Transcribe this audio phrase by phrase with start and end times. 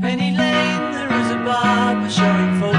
[0.00, 2.77] Penny Lane, there is a barber showing photographs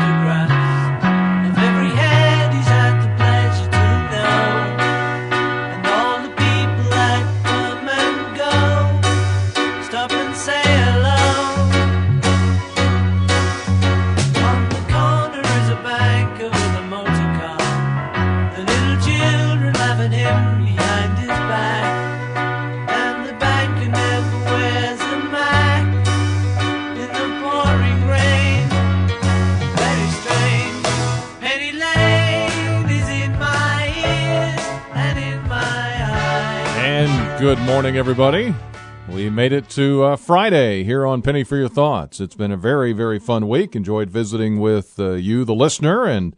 [37.90, 38.56] morning, everybody.
[39.08, 42.20] We made it to uh, Friday here on Penny for Your Thoughts.
[42.20, 43.76] It's been a very, very fun week.
[43.76, 46.36] Enjoyed visiting with uh, you, the listener, and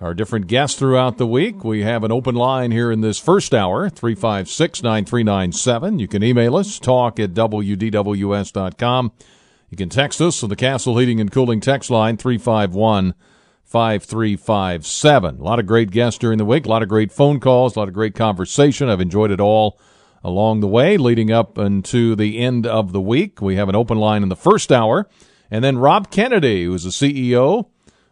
[0.00, 1.62] our different guests throughout the week.
[1.62, 6.00] We have an open line here in this first hour, 356 9397.
[6.00, 9.12] You can email us, talk at WDWS.com.
[9.70, 13.14] You can text us on the Castle Heating and Cooling text line, 351
[13.62, 15.38] 5357.
[15.38, 17.78] A lot of great guests during the week, a lot of great phone calls, a
[17.78, 18.88] lot of great conversation.
[18.88, 19.78] I've enjoyed it all
[20.24, 23.42] along the way, leading up into the end of the week.
[23.42, 25.08] We have an open line in the first hour.
[25.50, 27.68] And then Rob Kennedy, who's the CEO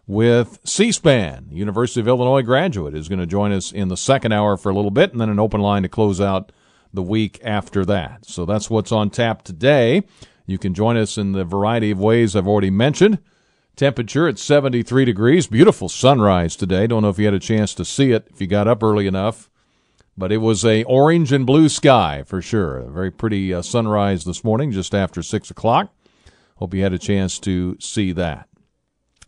[0.06, 4.56] with C-SPAN, University of Illinois graduate, is going to join us in the second hour
[4.56, 6.52] for a little bit, and then an open line to close out
[6.92, 8.26] the week after that.
[8.26, 10.02] So that's what's on tap today.
[10.44, 13.18] You can join us in the variety of ways I've already mentioned.
[13.74, 15.46] Temperature at 73 degrees.
[15.46, 16.86] Beautiful sunrise today.
[16.86, 19.06] Don't know if you had a chance to see it if you got up early
[19.06, 19.48] enough,
[20.16, 22.78] but it was a orange and blue sky for sure.
[22.78, 25.92] A very pretty uh, sunrise this morning, just after six o'clock.
[26.56, 28.48] Hope you had a chance to see that.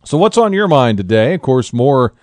[0.03, 1.33] So, what's on your mind today?
[1.33, 2.13] Of course, more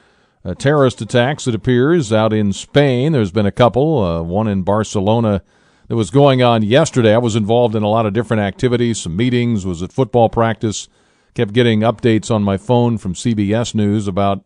[0.44, 3.12] uh, terrorist attacks, it appears, out in Spain.
[3.12, 5.42] There's been a couple, uh, one in Barcelona
[5.88, 7.14] that was going on yesterday.
[7.14, 10.88] I was involved in a lot of different activities, some meetings, was at football practice,
[11.34, 14.44] kept getting updates on my phone from CBS News about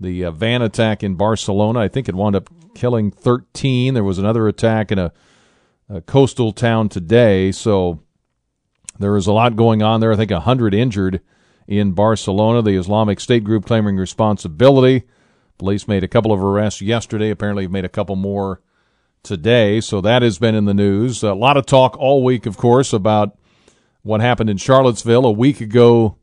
[0.00, 1.80] the uh, van attack in Barcelona.
[1.80, 3.94] I think it wound up killing 13.
[3.94, 5.12] There was another attack in a,
[5.88, 7.52] a coastal town today.
[7.52, 8.00] So
[8.98, 10.12] there is a lot going on there.
[10.12, 11.20] I think 100 injured
[11.66, 12.62] in Barcelona.
[12.62, 15.04] The Islamic State group claiming responsibility.
[15.58, 17.30] Police made a couple of arrests yesterday.
[17.30, 18.62] Apparently, have made a couple more
[19.22, 19.80] today.
[19.80, 21.22] So that has been in the news.
[21.22, 23.36] A lot of talk all week, of course, about
[24.02, 26.16] what happened in Charlottesville a week ago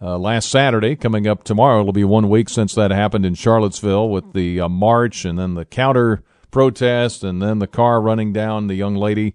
[0.00, 0.96] uh, last Saturday.
[0.96, 4.68] Coming up tomorrow, it'll be one week since that happened in Charlottesville with the uh,
[4.68, 9.34] march and then the counter protest and then the car running down the young lady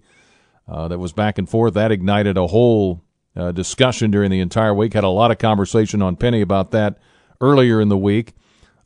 [0.67, 1.73] uh, that was back and forth.
[1.73, 3.03] That ignited a whole
[3.35, 4.93] uh, discussion during the entire week.
[4.93, 6.97] Had a lot of conversation on Penny about that
[7.41, 8.33] earlier in the week.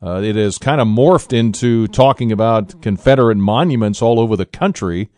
[0.01, 5.09] Uh, it has kind of morphed into talking about Confederate monuments all over the country,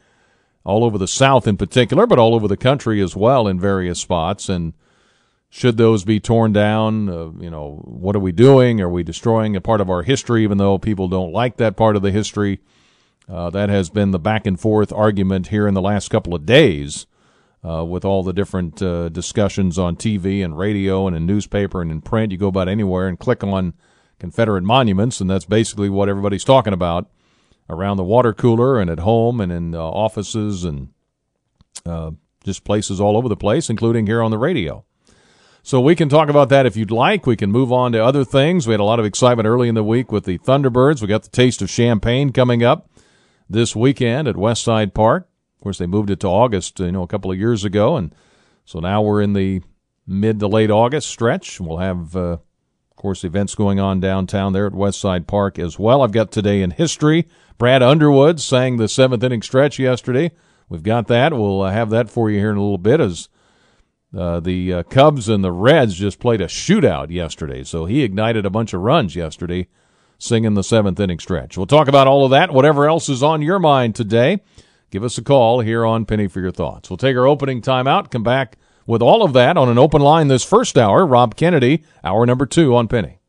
[0.63, 3.99] all over the South in particular, but all over the country as well in various
[3.99, 4.47] spots.
[4.47, 4.73] And
[5.49, 7.09] should those be torn down?
[7.09, 8.79] Uh, you know, what are we doing?
[8.81, 11.95] Are we destroying a part of our history, even though people don't like that part
[11.95, 12.59] of the history?
[13.27, 16.45] Uh, that has been the back and forth argument here in the last couple of
[16.45, 17.05] days.
[17.61, 21.91] Uh, with all the different uh, discussions on TV and radio and in newspaper and
[21.91, 22.31] in print.
[22.31, 23.73] You go about anywhere and click on
[24.17, 27.09] Confederate monuments, and that's basically what everybody's talking about
[27.69, 30.93] around the water cooler and at home and in uh, offices and
[31.85, 32.11] uh,
[32.45, 34.85] just places all over the place, including here on the radio.
[35.69, 37.27] So we can talk about that if you'd like.
[37.27, 38.65] We can move on to other things.
[38.65, 40.99] We had a lot of excitement early in the week with the Thunderbirds.
[40.99, 42.89] We got the Taste of Champaign coming up
[43.47, 45.29] this weekend at Westside Park.
[45.59, 48.15] Of course, they moved it to August, you know, a couple of years ago, and
[48.65, 49.61] so now we're in the
[50.07, 51.61] mid to late August stretch.
[51.61, 56.01] We'll have, uh, of course, events going on downtown there at Westside Park as well.
[56.01, 57.27] I've got today in history.
[57.59, 60.31] Brad Underwood sang the seventh inning stretch yesterday.
[60.67, 61.31] We've got that.
[61.31, 63.29] We'll uh, have that for you here in a little bit as
[64.17, 67.63] uh, the uh, Cubs and the Reds just played a shootout yesterday.
[67.63, 69.67] So he ignited a bunch of runs yesterday
[70.17, 71.57] singing the seventh inning stretch.
[71.57, 74.41] We'll talk about all of that, whatever else is on your mind today
[74.91, 76.89] give us a call here on Penny for Your Thoughts.
[76.89, 80.27] We'll take our opening timeout, come back with all of that on an open line
[80.27, 81.05] this first hour.
[81.05, 83.19] Rob Kennedy, hour number two on Penny.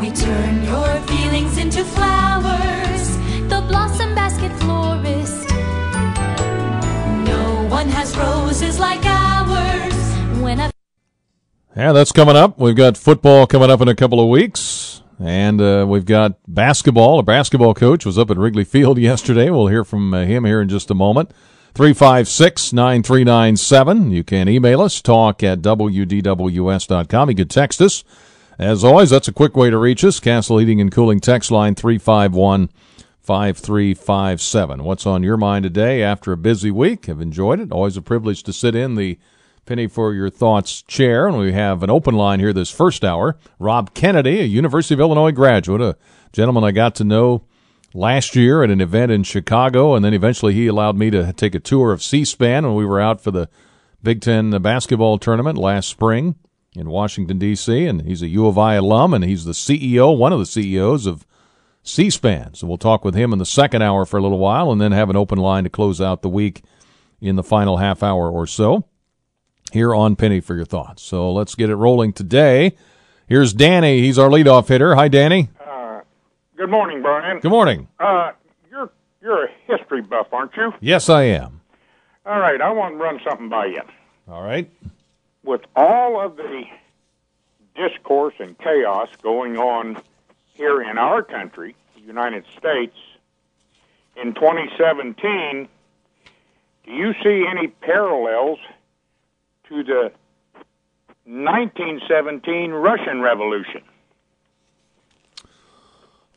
[0.00, 0.43] We turn
[8.54, 10.40] roses like ours.
[10.40, 10.70] When a
[11.76, 12.56] Yeah, that's coming up.
[12.56, 15.02] We've got football coming up in a couple of weeks.
[15.18, 17.18] And uh, we've got basketball.
[17.18, 19.50] A basketball coach was up at Wrigley Field yesterday.
[19.50, 21.32] We'll hear from uh, him here in just a moment.
[21.74, 24.12] 356 9397.
[24.12, 27.30] You can email us, talk at WDWS.com.
[27.30, 28.04] You can text us.
[28.56, 30.20] As always, that's a quick way to reach us.
[30.20, 32.70] Castle Heating and Cooling text line 351
[33.24, 34.84] 5357.
[34.84, 37.06] What's on your mind today after a busy week?
[37.06, 37.72] Have enjoyed it.
[37.72, 39.18] Always a privilege to sit in the
[39.64, 41.26] Penny for Your Thoughts chair.
[41.26, 43.38] And we have an open line here this first hour.
[43.58, 45.96] Rob Kennedy, a University of Illinois graduate, a
[46.34, 47.44] gentleman I got to know
[47.94, 49.94] last year at an event in Chicago.
[49.94, 52.84] And then eventually he allowed me to take a tour of C SPAN when we
[52.84, 53.48] were out for the
[54.02, 56.34] Big Ten basketball tournament last spring
[56.76, 57.86] in Washington, D.C.
[57.86, 61.06] And he's a U of I alum, and he's the CEO, one of the CEOs
[61.06, 61.26] of
[61.84, 62.54] C SPAN.
[62.54, 64.90] So we'll talk with him in the second hour for a little while and then
[64.90, 66.62] have an open line to close out the week
[67.20, 68.84] in the final half hour or so
[69.72, 71.02] here on Penny for Your Thoughts.
[71.02, 72.76] So let's get it rolling today.
[73.28, 74.00] Here's Danny.
[74.00, 74.94] He's our leadoff hitter.
[74.96, 75.50] Hi, Danny.
[76.56, 77.40] Good morning, Brian.
[77.40, 77.88] Good morning.
[77.98, 78.30] Uh,
[78.70, 78.90] you're
[79.20, 80.72] you're a history buff, aren't you?
[80.80, 81.60] Yes, I am.
[82.24, 83.82] All right, I want to run something by you.
[84.28, 84.70] All right.
[85.42, 86.62] With all of the
[87.74, 90.00] discourse and chaos going on
[90.54, 92.96] here in our country, the United States,
[94.16, 95.68] in 2017,
[96.86, 98.58] do you see any parallels
[99.68, 100.12] to the
[101.24, 103.82] 1917 Russian Revolution?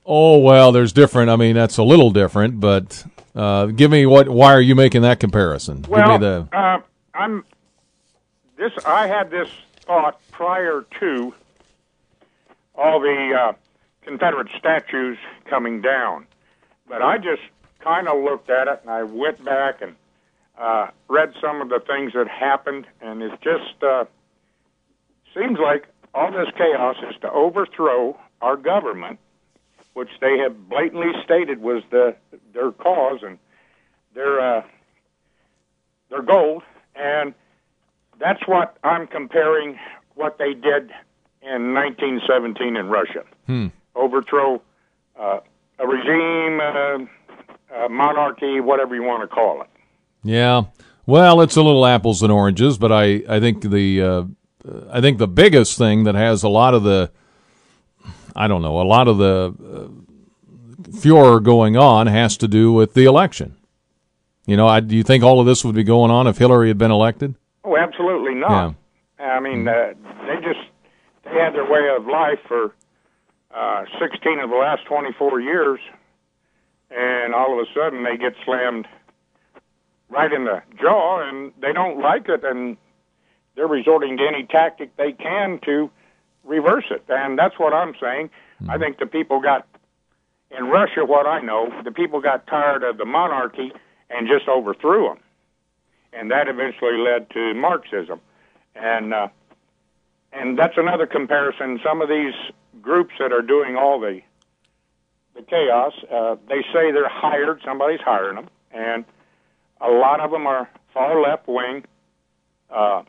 [0.05, 1.29] Oh well, there's different.
[1.29, 3.05] I mean, that's a little different, but
[3.35, 4.29] uh, give me what?
[4.29, 5.85] Why are you making that comparison?
[5.87, 6.57] Well, give me the.
[6.57, 6.81] uh,
[7.13, 7.43] I'm
[8.55, 8.71] this.
[8.85, 9.49] I had this
[9.81, 11.35] thought prior to
[12.75, 13.53] all the uh,
[14.07, 15.17] Confederate statues
[15.49, 16.25] coming down,
[16.87, 17.41] but I just
[17.81, 19.95] kind of looked at it and I went back and
[20.57, 24.05] uh, read some of the things that happened, and it just uh,
[25.35, 29.19] seems like all this chaos is to overthrow our government,
[29.93, 32.15] which they have blatantly stated was the
[32.53, 33.37] their cause and
[34.15, 34.63] their uh,
[36.09, 36.63] their goal,
[36.95, 37.33] and
[38.19, 39.77] that's what I'm comparing
[40.15, 40.91] what they did
[41.41, 43.25] in 1917 in Russia.
[43.97, 44.61] Overthrow
[45.19, 45.39] uh,
[45.79, 49.67] a regime, uh, uh, monarchy, whatever you want to call it.
[50.23, 50.63] Yeah.
[51.05, 54.23] Well, it's a little apples and oranges, but I, I think the uh,
[54.91, 57.11] I think the biggest thing that has a lot of the
[58.35, 62.93] I don't know a lot of the uh, furor going on has to do with
[62.93, 63.55] the election.
[64.45, 66.69] You know, I, do you think all of this would be going on if Hillary
[66.69, 67.35] had been elected?
[67.63, 68.75] Oh, absolutely not.
[69.19, 69.93] I mean, uh,
[70.25, 70.59] they just
[71.25, 72.73] they had their way of life for
[73.57, 75.79] uh, 16 of the last 24 years,
[76.91, 78.87] and all of a sudden they get slammed
[80.09, 82.77] right in the jaw, and they don't like it, and
[83.55, 85.89] they're resorting to any tactic they can to
[86.43, 87.03] reverse it.
[87.09, 88.29] And that's what I'm saying.
[88.69, 89.67] I think the people got
[90.51, 91.03] in Russia.
[91.03, 93.71] What I know, the people got tired of the monarchy
[94.09, 95.17] and just overthrew them,
[96.13, 98.21] and that eventually led to Marxism,
[98.75, 99.27] and uh,
[100.31, 101.79] and that's another comparison.
[101.83, 102.33] Some of these
[102.87, 104.21] groups that are doing all the
[105.35, 107.61] the chaos, uh, they say they're hired.
[107.63, 109.05] Somebody's hiring them, and
[109.79, 111.83] a lot of them are far left wing,
[112.71, 113.03] uh,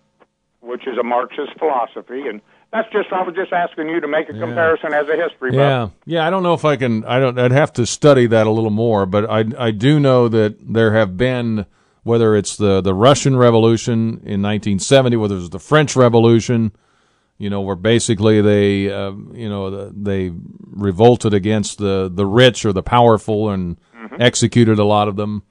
[0.61, 3.11] which is a Marxist philosophy, and that's just.
[3.13, 5.93] I was just asking you to make a comparison as a history buff.
[6.05, 6.27] Yeah, yeah.
[6.27, 7.05] I don't know if I can.
[7.07, 7.39] I don't.
[7.39, 10.93] I'd have to study that a little more, but I I do know that there
[10.93, 11.65] have been
[12.03, 16.73] whether it's the the Russian Revolution in 1970, whether it's the French Revolution,
[17.39, 22.65] you know, where basically they uh, you know the, they revolted against the the rich
[22.65, 23.79] or the powerful and
[24.19, 25.43] executed a lot of them.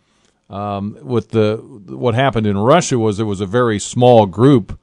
[0.50, 1.58] Um, with the
[1.88, 4.80] what happened in Russia was it was a very small group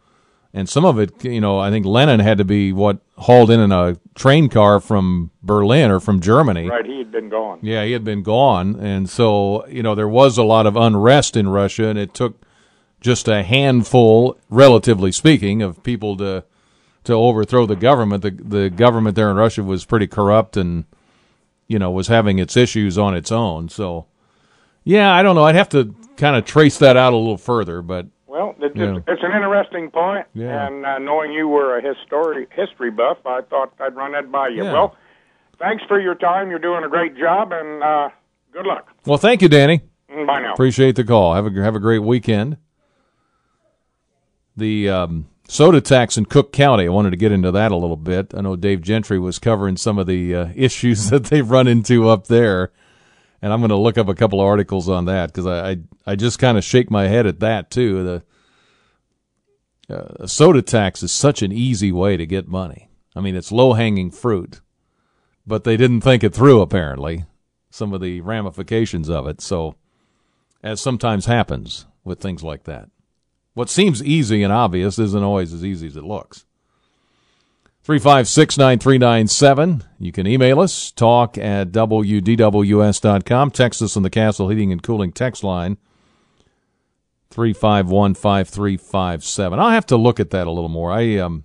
[0.56, 3.58] and some of it, you know, I think Lenin had to be what hauled in
[3.58, 6.68] in a train car from Berlin or from Germany.
[6.68, 7.58] Right, he had been gone.
[7.60, 11.36] Yeah, he had been gone, and so you know there was a lot of unrest
[11.36, 12.40] in Russia, and it took
[13.00, 16.44] just a handful, relatively speaking, of people to
[17.04, 18.22] to overthrow the government.
[18.22, 20.84] The the government there in Russia was pretty corrupt, and
[21.68, 23.68] you know was having its issues on its own.
[23.68, 24.06] So,
[24.84, 25.44] yeah, I don't know.
[25.44, 28.76] I'd have to kind of trace that out a little further, but Well, it just,
[28.76, 28.98] Yeah.
[29.06, 30.66] it's an interesting point, Yeah.
[30.66, 34.48] and uh, knowing you were a history history buff, I thought I'd run that by
[34.48, 34.64] you.
[34.64, 34.72] Yeah.
[34.72, 34.96] Well,
[35.58, 36.50] thanks for your time.
[36.50, 38.08] You're doing a great job, and uh,
[38.52, 38.88] good luck.
[39.06, 39.80] well, thank you, Danny.
[40.10, 40.52] Mm, Bye now.
[40.52, 41.34] Appreciate the call.
[41.34, 42.56] Have a have a great weekend.
[44.56, 46.86] The um, soda tax in Cook County.
[46.86, 48.32] I wanted to get into that a little bit.
[48.34, 52.08] I know Dave Gentry was covering some of the uh, issues that they've run into
[52.08, 52.72] up there,
[53.42, 55.76] and I'm going to look up a couple of articles on that because I, I
[56.06, 58.22] I just kind of shake my head at that too.
[59.88, 62.88] The uh, soda tax is such an easy way to get money.
[63.14, 64.60] I mean, it's low hanging fruit,
[65.46, 67.24] but they didn't think it through apparently.
[67.70, 69.40] Some of the ramifications of it.
[69.40, 69.74] So
[70.62, 72.88] as sometimes happens with things like that.
[73.54, 76.44] What seems easy and obvious isn't always as easy as it looks.
[77.84, 79.84] 356 9397.
[79.98, 83.50] You can email us, talk at WDWS.com.
[83.50, 85.76] Text us on the Castle Heating and Cooling text line,
[87.30, 89.58] 351 5357.
[89.58, 90.92] I'll have to look at that a little more.
[90.92, 91.44] I, um,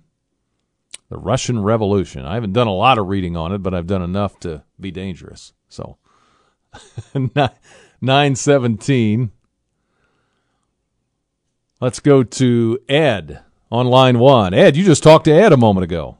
[1.10, 2.24] the Russian Revolution.
[2.24, 4.90] I haven't done a lot of reading on it, but I've done enough to be
[4.90, 5.52] dangerous.
[5.68, 5.98] So,
[7.14, 9.30] 917.
[11.80, 13.40] Let's go to Ed
[13.72, 14.52] on line one.
[14.52, 16.18] Ed, you just talked to Ed a moment ago.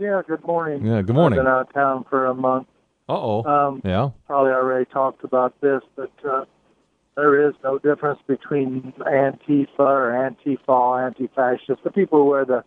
[0.00, 0.86] Yeah, good morning.
[0.86, 1.38] Yeah, good morning.
[1.38, 2.68] I've been out of town for a month.
[3.06, 3.44] Uh oh.
[3.44, 4.10] Um, yeah.
[4.26, 6.46] Probably already talked about this, but uh,
[7.16, 11.84] there is no difference between Antifa or Antifa, anti-fascist.
[11.84, 12.64] The people who wear the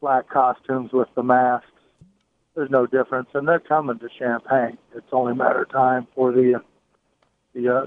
[0.00, 1.68] black costumes with the masks,
[2.56, 4.76] there's no difference, and they're coming to Champaign.
[4.96, 6.60] It's only a matter of time for the
[7.54, 7.86] the, uh,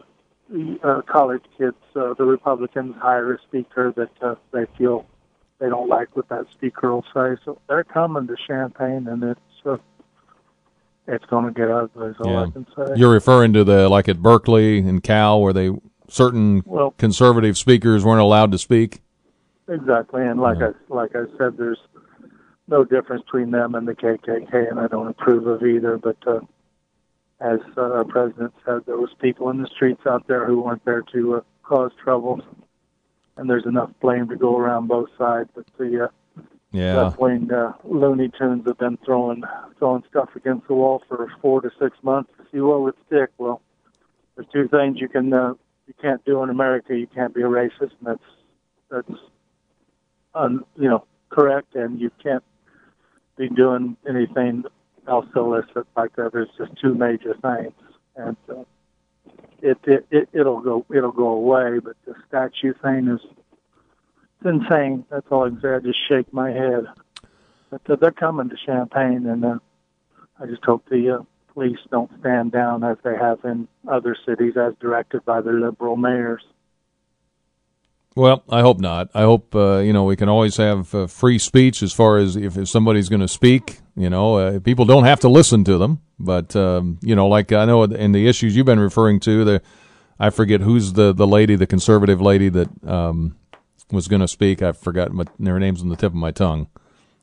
[0.53, 1.75] the uh, college kids.
[1.95, 5.05] Uh, the Republicans hire a speaker that uh, they feel
[5.59, 7.35] they don't like what that speaker will say.
[7.43, 9.77] So they're coming to Champaign, and it's uh,
[11.07, 12.09] it's going to get ugly.
[12.09, 12.43] Is all Yeah.
[12.43, 12.93] I can say.
[12.95, 15.71] You're referring to the like at Berkeley and Cal where they
[16.07, 19.01] certain Well- conservative speakers weren't allowed to speak.
[19.67, 21.79] Exactly, and like I like I said, there's
[22.67, 25.97] no difference between them and the KKK, and I don't approve of either.
[25.97, 26.41] But uh,
[27.43, 30.83] as uh, our president said, there was people in the streets out there who weren't
[30.85, 32.41] there to uh, cause trouble,
[33.35, 35.49] and there's enough blame to go around both sides.
[35.53, 36.95] But the uh, Yeah.
[36.95, 39.43] left wing uh, Looney Tunes have been throwing
[39.77, 43.29] throwing stuff against the wall for four to six months to see what would stick.
[43.37, 43.61] Well,
[44.35, 45.53] there's two things you can uh,
[45.85, 46.97] you can't do in America.
[46.97, 48.29] You can't be a racist, and that's
[48.89, 49.19] that's
[50.33, 52.43] un, you know correct, and you can't
[53.35, 54.63] be doing anything
[55.07, 56.31] else illicit like that.
[56.33, 57.73] There's just two major things,
[58.15, 58.63] and uh,
[59.61, 61.79] it, it it it'll go it'll go away.
[61.79, 63.19] But the statue thing is
[64.39, 65.05] it's insane.
[65.09, 65.75] That's all I can say.
[65.75, 66.85] I just shake my head.
[67.69, 69.59] But uh, they're coming to Champaign, and uh,
[70.39, 74.53] I just hope the uh, police don't stand down as they have in other cities,
[74.57, 76.43] as directed by their liberal mayors.
[78.15, 79.09] Well, I hope not.
[79.13, 82.35] I hope uh, you know we can always have uh, free speech as far as
[82.35, 83.79] if, if somebody's going to speak.
[83.95, 87.51] You know, uh, people don't have to listen to them, but um, you know, like
[87.51, 89.61] I know in the issues you've been referring to, the
[90.19, 93.35] I forget who's the the lady, the conservative lady that um,
[93.91, 94.61] was going to speak.
[94.61, 96.67] I forgot my, her name's on the tip of my tongue.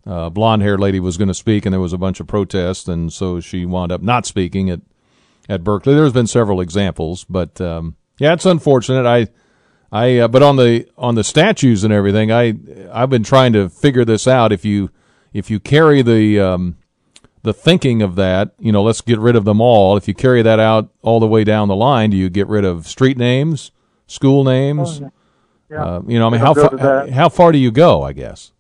[0.07, 2.89] Uh, blonde haired lady was going to speak, and there was a bunch of protests,
[2.89, 4.81] and so she wound up not speaking at
[5.49, 5.95] at Berkeley.
[5.95, 9.07] There's been several examples, but um, yeah, it's unfortunate.
[9.07, 9.29] I
[9.93, 12.55] I uh, but on the on the statues and everything, I
[12.93, 14.53] I've been trying to figure this out.
[14.53, 14.91] If you
[15.33, 16.77] if you carry the um,
[17.43, 19.97] the thinking of that, you know, let's get rid of them all.
[19.97, 22.65] If you carry that out all the way down the line, do you get rid
[22.65, 23.73] of street names,
[24.07, 25.01] school names?
[25.69, 25.85] Yeah.
[25.85, 28.03] Uh, you know, I mean, how far how far do you go?
[28.03, 28.53] I guess.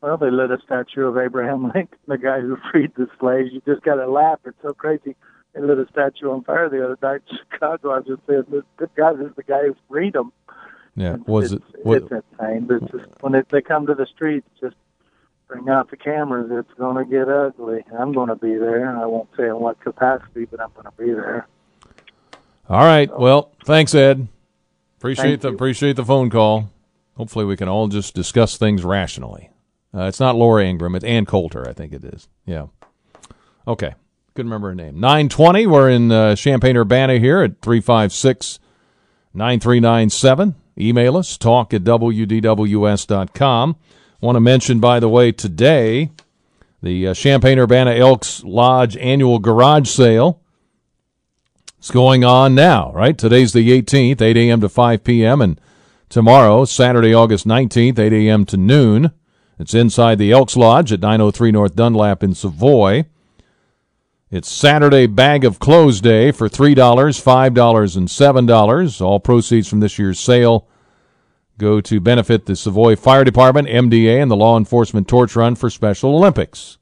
[0.00, 3.50] Well, they lit a statue of Abraham Lincoln, the guy who freed the slaves.
[3.52, 4.40] You just got to laugh.
[4.44, 5.14] It's so crazy.
[5.54, 7.92] They lit a statue on fire the other night in Chicago.
[7.92, 10.32] I just said, "This good guy this is the guy who freed them."
[10.94, 11.16] Yeah.
[11.26, 11.86] Was it's, it?
[11.86, 12.66] Was, it's insane.
[12.66, 14.76] But just, when it, they come to the streets, just
[15.48, 16.50] bring out the cameras.
[16.50, 17.84] It's going to get ugly.
[17.98, 18.96] I'm going to be there.
[18.96, 21.46] I won't say in what capacity, but I'm going to be there.
[22.68, 23.10] all right.
[23.18, 24.28] Well, thanks, Ed.
[24.98, 25.54] Appreciate Thank the you.
[25.54, 26.70] appreciate the phone call.
[27.16, 29.50] Hopefully, we can all just discuss things rationally.
[29.94, 30.94] Uh, it's not Laura Ingraham.
[30.94, 32.28] It's Ann Coulter, I think it is.
[32.46, 32.66] Yeah.
[33.66, 33.94] Okay.
[34.34, 34.98] Couldn't remember her name.
[34.98, 35.66] 920.
[35.66, 38.58] We're in uh, Champaign Urbana here at 356
[39.34, 40.54] 9397.
[40.78, 43.76] Email us, talk at WDWS.com.
[44.20, 46.10] Want to mention, by the way, today,
[46.82, 50.40] the uh, Champaign Urbana Elks Lodge annual garage sale.
[51.78, 53.18] It's going on now, right?
[53.18, 54.60] Today's the 18th, 8 a.m.
[54.60, 55.40] to 5 p.m.
[55.40, 55.60] And
[56.08, 58.44] tomorrow, Saturday, August 19th, 8 a.m.
[58.46, 59.10] to noon.
[59.58, 63.04] It's inside the Elks Lodge at 903 North Dunlap in Savoy.
[64.32, 69.00] It's Saturday Bag of Clothes Day for $3, $5, and $7.
[69.02, 70.66] All proceeds from this year's sale
[71.58, 75.68] go to benefit the Savoy Fire Department, MDA, and the Law Enforcement Torch Run for
[75.68, 76.78] Special Olympics.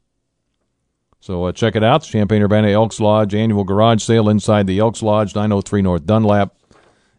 [1.18, 2.04] So uh, check it out.
[2.04, 6.54] Champaign Urbana Elks Lodge annual garage sale inside the Elks Lodge, 903 North Dunlap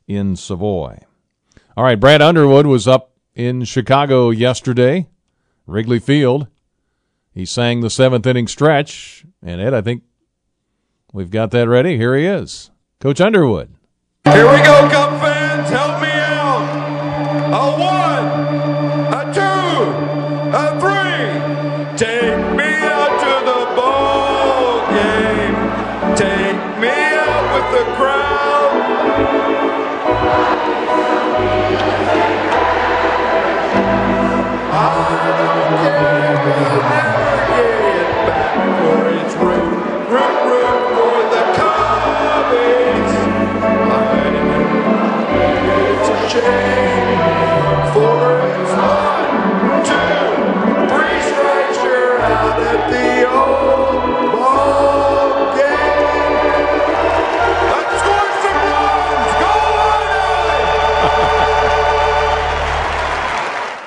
[0.07, 0.97] in Savoy.
[1.75, 5.09] All right, Brad Underwood was up in Chicago yesterday,
[5.67, 6.47] Wrigley Field.
[7.33, 10.03] He sang the seventh inning stretch, and Ed, I think
[11.12, 11.98] we've got that ready.
[11.98, 13.74] Here he is, Coach Underwood.
[14.24, 15.70] Here we go, Cub fans.
[15.70, 17.90] Help me out.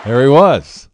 [0.04, 0.88] There he was.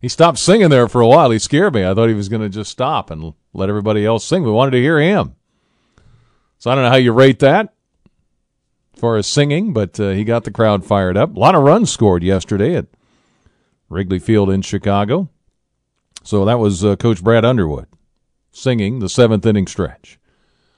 [0.00, 1.30] He stopped singing there for a while.
[1.30, 1.84] He scared me.
[1.84, 4.44] I thought he was going to just stop and let everybody else sing.
[4.44, 5.34] We wanted to hear him.
[6.58, 7.73] So I don't know how you rate that
[8.96, 11.36] far as singing, but uh, he got the crowd fired up.
[11.36, 12.86] A lot of runs scored yesterday at
[13.88, 15.28] Wrigley Field in Chicago.
[16.22, 17.86] So that was uh, Coach Brad Underwood
[18.50, 20.18] singing the seventh inning stretch.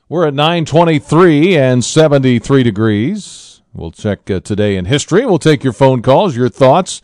[0.09, 3.61] We're at 923 and 73 degrees.
[3.73, 5.27] We'll check uh, today in history.
[5.27, 7.03] We'll take your phone calls, your thoughts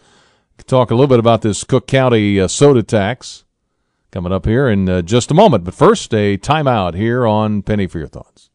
[0.67, 3.45] talk a little bit about this Cook County uh, soda tax
[4.11, 5.65] coming up here in uh, just a moment.
[5.65, 8.51] But first, a timeout here on Penny for Your Thoughts.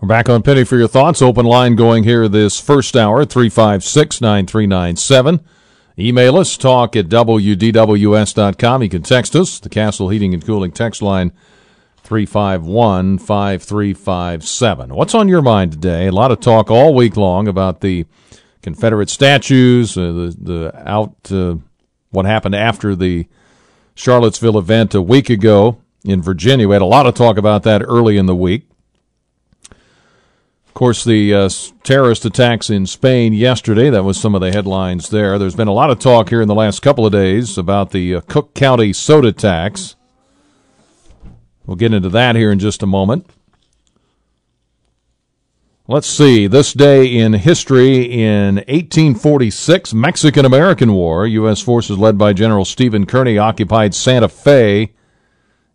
[0.00, 1.22] We're back on Penny for Your Thoughts.
[1.22, 5.40] Open line going here this first hour, 356 9397.
[5.98, 8.82] Email us, talk at WDWS.com.
[8.82, 11.32] You can text us, the Castle Heating and Cooling text line,
[12.02, 14.94] 351 5357.
[14.94, 16.08] What's on your mind today?
[16.08, 18.04] A lot of talk all week long about the
[18.62, 21.56] Confederate statues, uh, the the out uh,
[22.10, 23.26] what happened after the
[23.94, 26.68] Charlottesville event a week ago in Virginia.
[26.68, 28.68] We had a lot of talk about that early in the week.
[30.76, 31.48] Of course, the uh,
[31.84, 35.38] terrorist attacks in Spain yesterday, that was some of the headlines there.
[35.38, 38.16] There's been a lot of talk here in the last couple of days about the
[38.16, 39.96] uh, Cook County soda tax.
[41.64, 43.26] We'll get into that here in just a moment.
[45.88, 46.46] Let's see.
[46.46, 51.26] This day in history in 1846, Mexican American War.
[51.26, 51.62] U.S.
[51.62, 54.92] forces led by General Stephen Kearny occupied Santa Fe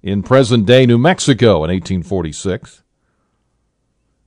[0.03, 2.83] in present day New Mexico in 1846.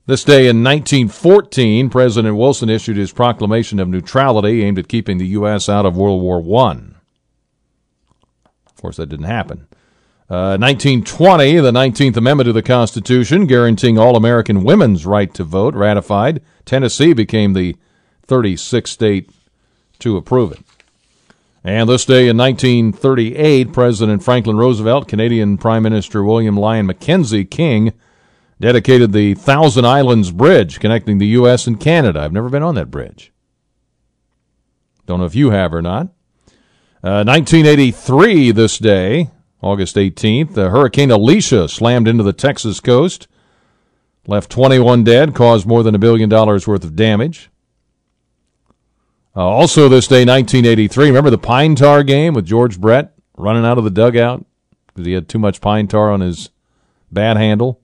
[0.06, 5.28] This day in 1914, President Wilson issued his proclamation of neutrality aimed at keeping the
[5.28, 5.66] U.S.
[5.66, 6.73] out of World War I.
[8.66, 9.66] Of course, that didn't happen.
[10.26, 15.74] 1920, uh, the 19th Amendment to the Constitution, guaranteeing all American women's right to vote,
[15.74, 16.42] ratified.
[16.66, 17.74] Tennessee became the
[18.26, 19.31] 36th state
[20.00, 20.61] to approve it.
[21.62, 27.94] And this day in 1938, President Franklin Roosevelt, Canadian Prime Minister William Lyon Mackenzie King
[28.64, 31.66] dedicated the Thousand Islands Bridge connecting the U.S.
[31.66, 32.20] and Canada.
[32.20, 33.31] I've never been on that bridge.
[35.05, 36.07] Don't know if you have or not.
[37.03, 39.29] Uh, 1983, this day,
[39.61, 43.29] August 18th, the Hurricane Alicia slammed into the Texas coast,
[44.27, 47.50] left 21 dead, caused more than a billion dollars worth of damage.
[49.37, 53.77] Uh, also, this day, 1983, remember the pine tar game with George Brett running out
[53.77, 54.46] of the dugout
[54.87, 56.48] because he had too much pine tar on his
[57.12, 57.83] bat handle?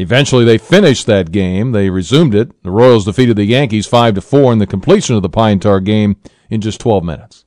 [0.00, 1.72] Eventually, they finished that game.
[1.72, 2.62] They resumed it.
[2.62, 5.78] The Royals defeated the Yankees 5 to 4 in the completion of the pine tar
[5.80, 6.16] game
[6.48, 7.44] in just 12 minutes.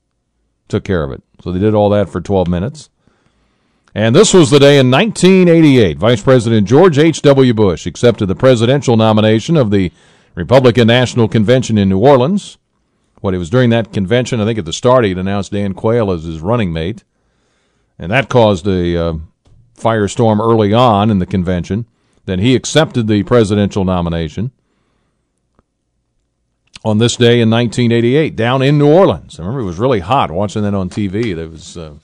[0.67, 1.23] Took care of it.
[1.41, 2.89] So they did all that for 12 minutes.
[3.95, 7.53] And this was the day in 1988 Vice President George H.W.
[7.53, 9.91] Bush accepted the presidential nomination of the
[10.35, 12.57] Republican National Convention in New Orleans.
[13.21, 16.11] What it was during that convention, I think at the start he'd announced Dan Quayle
[16.11, 17.03] as his running mate.
[17.97, 19.13] And that caused a uh,
[19.77, 21.85] firestorm early on in the convention.
[22.25, 24.51] Then he accepted the presidential nomination
[26.83, 29.39] on this day in 1988 down in New Orleans.
[29.39, 31.35] I remember it was really hot watching that on TV.
[31.35, 31.95] There was uh,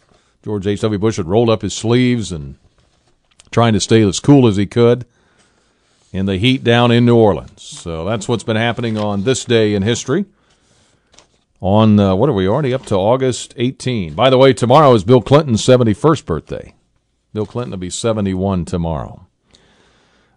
[0.44, 1.00] George H.W.
[1.00, 2.56] Bush had rolled up his sleeves and
[3.52, 5.06] trying to stay as cool as he could
[6.12, 7.62] in the heat down in New Orleans.
[7.62, 10.26] So that's what's been happening on this day in history.
[11.62, 14.14] On uh, what are we already up to August 18?
[14.14, 16.74] By the way, tomorrow is Bill Clinton's 71st birthday.
[17.34, 19.28] Bill Clinton will be 71 tomorrow.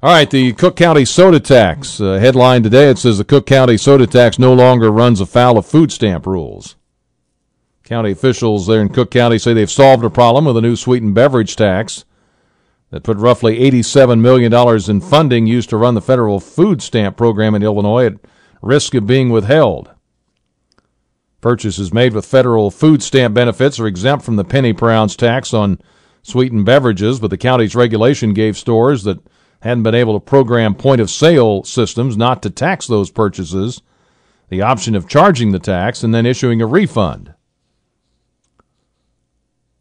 [0.04, 2.90] All right, the Cook County soda tax uh, headline today.
[2.90, 6.74] It says the Cook County soda tax no longer runs afoul of food stamp rules.
[7.84, 11.14] County officials there in Cook County say they've solved a problem with a new sweetened
[11.14, 12.04] beverage tax
[12.90, 14.52] that put roughly $87 million
[14.90, 18.14] in funding used to run the federal food stamp program in Illinois at
[18.60, 19.88] risk of being withheld.
[21.40, 25.54] Purchases made with federal food stamp benefits are exempt from the penny per ounce tax
[25.54, 25.80] on
[26.22, 29.20] sweetened beverages, but the county's regulation gave stores that
[29.62, 33.80] hadn't been able to program point of sale systems not to tax those purchases,
[34.48, 37.32] the option of charging the tax and then issuing a refund.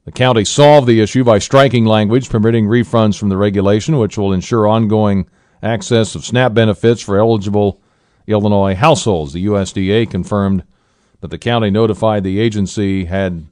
[0.05, 4.33] The county solved the issue by striking language permitting refunds from the regulation, which will
[4.33, 5.27] ensure ongoing
[5.63, 7.81] access of SNAP benefits for eligible
[8.27, 9.33] Illinois households.
[9.33, 10.63] The USDA confirmed
[11.21, 13.45] that the county notified the agency had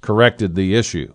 [0.00, 1.12] corrected the issue.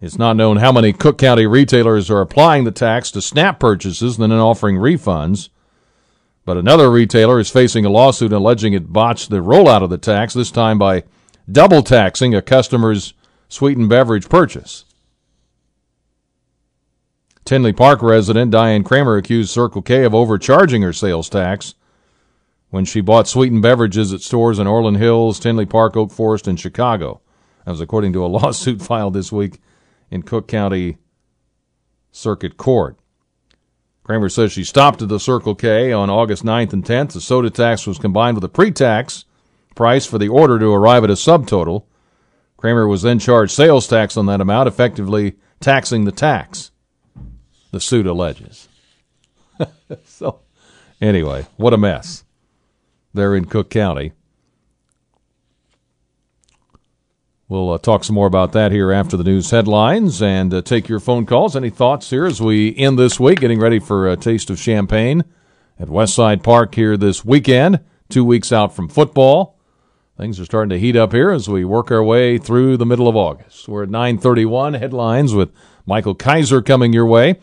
[0.00, 4.18] It's not known how many Cook County retailers are applying the tax to SNAP purchases
[4.18, 5.50] and then offering refunds.
[6.46, 10.32] But another retailer is facing a lawsuit alleging it botched the rollout of the tax,
[10.32, 11.04] this time by
[11.50, 13.12] double taxing a customer's
[13.50, 14.86] sweetened beverage purchase.
[17.44, 21.74] Tinley Park resident Diane Kramer accused Circle K of overcharging her sales tax
[22.70, 26.58] when she bought sweetened beverages at stores in Orland Hills, Tinley Park, Oak Forest, and
[26.58, 27.20] Chicago.
[27.66, 29.60] That was according to a lawsuit filed this week
[30.10, 30.98] in Cook County
[32.10, 32.96] Circuit Court.
[34.02, 37.12] Kramer says she stopped at the Circle K on August 9th and 10th.
[37.12, 39.24] The soda tax was combined with a pre-tax
[39.76, 41.84] price for the order to arrive at a subtotal.
[42.56, 46.72] Kramer was then charged sales tax on that amount, effectively taxing the tax,
[47.70, 48.68] the suit alleges.
[50.04, 50.40] so,
[51.00, 52.24] anyway, what a mess
[53.14, 54.12] there in Cook County.
[57.50, 60.88] We'll uh, talk some more about that here after the news headlines and uh, take
[60.88, 61.56] your phone calls.
[61.56, 65.24] Any thoughts here as we end this week, getting ready for a taste of Champaign
[65.76, 69.58] at Westside Park here this weekend, two weeks out from football.
[70.16, 73.08] Things are starting to heat up here as we work our way through the middle
[73.08, 73.66] of August.
[73.66, 75.50] We're at 931 headlines with
[75.86, 77.40] Michael Kaiser coming your way.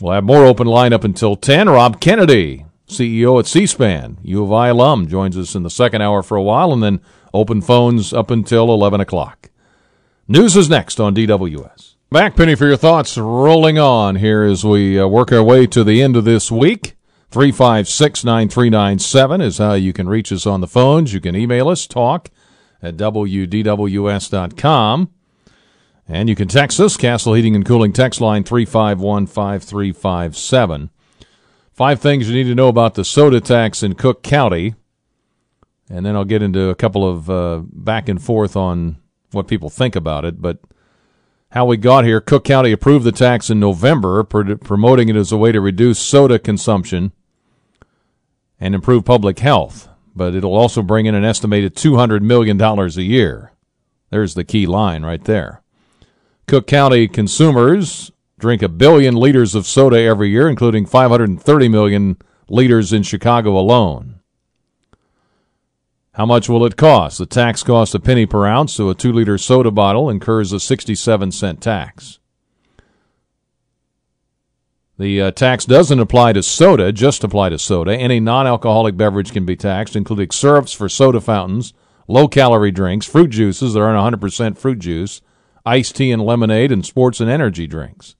[0.00, 1.68] We'll have more open line up until 10.
[1.68, 6.22] Rob Kennedy, CEO at C-SPAN, U of I alum, joins us in the second hour
[6.22, 9.50] for a while, and then open phones up until 11 o'clock.
[10.28, 11.94] News is next on DWS.
[12.10, 15.82] Back, Penny, for your thoughts rolling on here as we uh, work our way to
[15.82, 16.96] the end of this week.
[17.30, 21.12] 356 9397 is how you can reach us on the phones.
[21.12, 22.30] You can email us, talk
[22.80, 23.50] at WDWS.com.
[26.08, 30.90] And you can text us, Castle Heating and Cooling text line 351 5357.
[31.72, 34.76] Five things you need to know about the soda tax in Cook County.
[35.88, 38.96] And then I'll get into a couple of uh, back and forth on
[39.30, 40.42] what people think about it.
[40.42, 40.58] But
[41.50, 45.32] how we got here Cook County approved the tax in November, pr- promoting it as
[45.32, 47.12] a way to reduce soda consumption
[48.58, 49.88] and improve public health.
[50.14, 53.52] But it'll also bring in an estimated $200 million a year.
[54.10, 55.62] There's the key line right there.
[56.46, 62.16] Cook County consumers drink a billion liters of soda every year, including 530 million
[62.48, 64.20] liters in Chicago alone.
[66.16, 67.18] How much will it cost?
[67.18, 70.58] The tax costs a penny per ounce, so a two liter soda bottle incurs a
[70.58, 72.20] 67 cent tax.
[74.98, 77.94] The uh, tax doesn't apply to soda, just apply to soda.
[77.94, 81.74] Any non alcoholic beverage can be taxed, including syrups for soda fountains,
[82.08, 85.20] low calorie drinks, fruit juices that aren't 100% fruit juice,
[85.66, 88.16] iced tea and lemonade, and sports and energy drinks.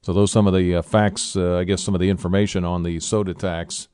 [0.00, 2.82] So those some of the uh, facts, uh, I guess some of the information on
[2.82, 3.89] the soda tax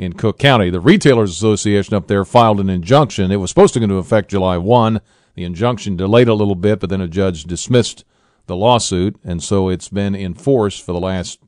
[0.00, 0.70] in Cook County.
[0.70, 3.30] The Retailers Association up there filed an injunction.
[3.30, 5.02] It was supposed to go into effect July 1.
[5.34, 8.06] The injunction delayed a little bit, but then a judge dismissed
[8.46, 11.38] the lawsuit, and so it's been in force for the last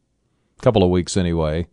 [0.61, 1.67] couple of weeks anyway.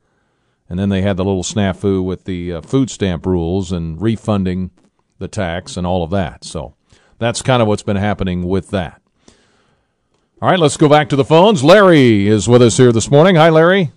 [0.69, 4.71] And then they had the little snafu with the uh, food stamp rules and refunding
[5.17, 6.45] the tax and all of that.
[6.45, 6.75] So
[7.17, 9.01] that's kind of what's been happening with that.
[10.41, 11.61] All right, let's go back to the phones.
[11.61, 13.35] Larry is with us here this morning.
[13.35, 13.91] Hi, Larry.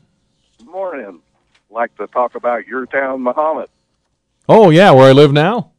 [1.72, 3.68] Like to talk about your town, Mahomet.
[4.48, 5.72] Oh, yeah, where I live now?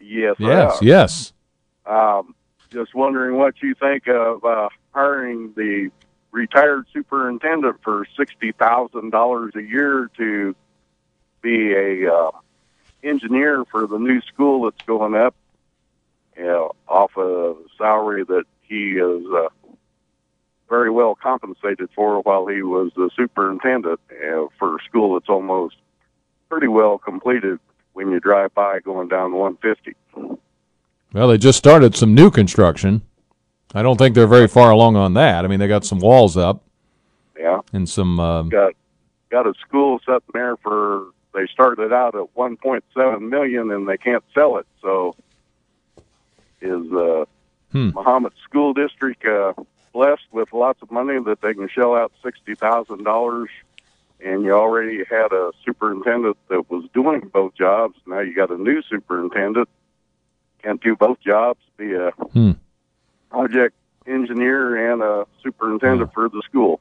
[0.00, 0.36] Yes.
[0.38, 1.32] Yes, uh, yes.
[1.84, 2.34] Um,
[2.70, 5.90] just wondering what you think of uh, hiring the
[6.32, 10.54] retired superintendent for sixty thousand dollars a year to
[11.42, 12.30] be a uh,
[13.02, 15.34] engineer for the new school that's going up.
[16.36, 19.48] You know, off a salary that he is uh,
[20.68, 25.76] very well compensated for while he was the superintendent uh, for a school that's almost
[26.48, 27.58] pretty well completed
[27.92, 29.94] when you drive by going down 150.
[31.12, 33.02] Well, they just started some new construction.
[33.74, 35.44] I don't think they're very far along on that.
[35.44, 36.62] I mean, they got some walls up
[37.38, 37.60] Yeah.
[37.72, 38.18] and some.
[38.20, 38.72] Um, got
[39.30, 44.22] got a school sitting there for they started out at 1.7 million and they can't
[44.32, 44.66] sell it.
[44.80, 45.14] So
[46.60, 47.24] is uh,
[47.72, 47.88] Hmm.
[47.90, 49.52] Mahomet School District uh,
[49.94, 53.48] blessed with lots of money that they can shell out sixty thousand dollars?
[54.24, 57.94] And you already had a superintendent that was doing both jobs.
[58.06, 59.68] Now you got a new superintendent
[60.62, 61.60] can't do both jobs.
[61.76, 62.52] Be a Hmm.
[63.30, 63.74] project
[64.06, 66.80] engineer and a superintendent for the school.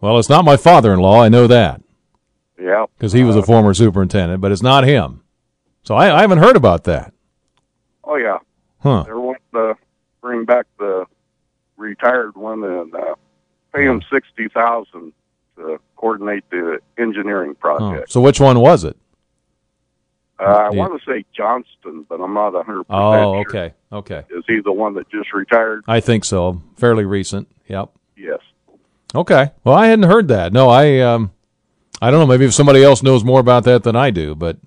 [0.00, 1.20] well, it's not my father-in-law.
[1.22, 1.82] I know that
[2.58, 5.22] Yeah, because he was a former superintendent, but it's not him.
[5.82, 7.12] So I, I haven't heard about that.
[8.04, 8.38] Oh yeah,
[8.82, 9.02] Huh?
[9.04, 9.74] they're wanting to
[10.22, 11.04] bring back the
[11.78, 13.14] retired one and uh,
[13.74, 15.12] pay him sixty thousand
[15.56, 17.54] to coordinate the engineering Oh.
[17.54, 18.10] project.
[18.12, 18.96] So which one was it?
[20.40, 23.40] Uh, I want to say Johnston, but I'm not a hundred percent Oh, sure.
[23.48, 24.22] okay, okay.
[24.30, 25.82] Is he the one that just retired?
[25.88, 26.62] I think so.
[26.76, 27.48] Fairly recent.
[27.66, 27.90] Yep.
[28.16, 28.38] Yes.
[29.16, 29.50] Okay.
[29.64, 30.52] Well, I hadn't heard that.
[30.52, 31.32] No, I um,
[32.00, 32.26] I don't know.
[32.26, 34.58] Maybe if somebody else knows more about that than I do, but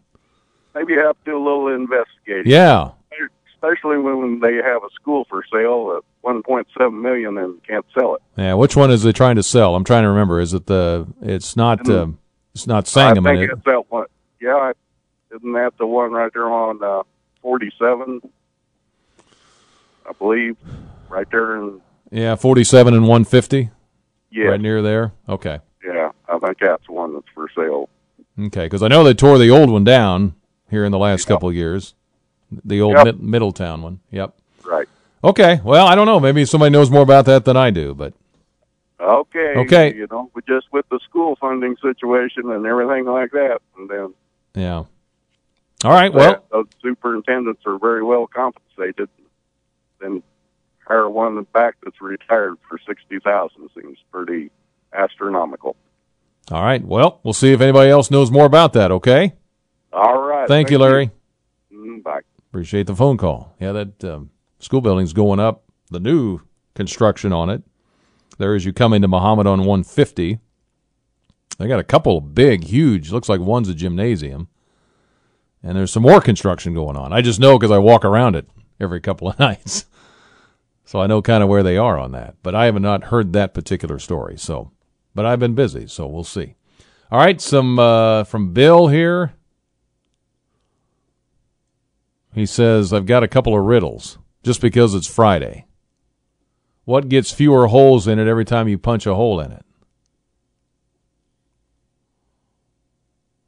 [0.76, 2.52] Maybe you have to do a little investigating.
[2.52, 2.92] yeah.
[3.64, 7.86] Especially when they have a school for sale at one point seven million and can't
[7.94, 8.22] sell it.
[8.36, 9.76] Yeah, which one is they trying to sell?
[9.76, 10.40] I'm trying to remember.
[10.40, 11.08] Is it the?
[11.22, 11.88] It's not.
[11.90, 12.18] Um,
[12.56, 13.36] It's not I Sangamon.
[13.38, 14.08] think it- it's that one.
[14.40, 14.72] Yeah,
[15.36, 17.04] isn't that the one right there on uh,
[17.44, 18.22] 47?
[20.10, 20.58] I believe,
[21.10, 23.70] right there in yeah, 47 and 150,
[24.32, 25.14] yeah, right near there.
[25.30, 25.60] Okay.
[25.86, 26.10] yeah.
[26.28, 27.88] I think that's the one that's for sale.
[28.48, 30.34] Okay, because I know they tore the old one down
[30.70, 31.94] here in the last couple of years.
[32.66, 33.06] The old Yep.
[33.06, 34.00] Mid- Middletown one.
[34.12, 34.34] Yep.
[34.66, 34.88] Right.
[35.24, 35.60] Okay.
[35.64, 36.20] Well, I don't know.
[36.20, 38.14] Maybe somebody knows more about that than I do, but
[39.00, 39.54] Okay.
[39.58, 39.96] Okay.
[39.96, 44.14] You know, but just with the school funding situation and everything like that, and then
[44.54, 44.84] yeah.
[45.84, 46.14] All right.
[46.14, 49.10] Well, those superintendents are very well compensated.
[50.00, 50.22] Then
[50.88, 54.52] hire one back that's retired for sixty thousand seems pretty
[54.94, 55.76] astronomical.
[56.52, 56.84] all right.
[56.86, 58.92] Well, we'll see if anybody else knows more about that.
[58.92, 59.34] Okay.
[59.94, 60.48] All right.
[60.48, 61.10] Thank, you, Larry.
[61.74, 62.22] Mm, Bye.
[62.52, 63.56] Appreciate the phone call.
[63.62, 65.64] Yeah, that um, school building's going up.
[65.90, 66.42] The new
[66.76, 67.64] construction on it.
[68.40, 70.40] There, as you come into Mahomet on 150,
[71.58, 73.10] they got a couple of big, huge.
[73.10, 74.50] Looks like one's a gymnasium,
[75.64, 77.14] and there's some more construction going on.
[77.14, 78.50] I just know because I walk around it
[78.82, 79.86] every couple of nights,
[80.84, 82.36] so I know kind of where they are on that.
[82.44, 84.38] But I have not heard that particular story.
[84.38, 84.72] So,
[85.16, 86.56] but I've been busy, so we'll see.
[87.12, 89.36] All right, some uh, from Bill here.
[92.34, 95.66] He says, I've got a couple of riddles just because it's Friday.
[96.86, 99.66] What gets fewer holes in it every time you punch a hole in it?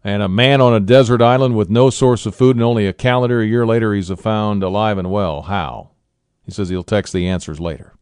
[0.04, 2.94] And a man on a desert island with no source of food and only a
[2.94, 5.44] calendar, a year later, he's found alive and well.
[5.44, 5.92] How?
[6.46, 7.94] He says he'll text the answers later.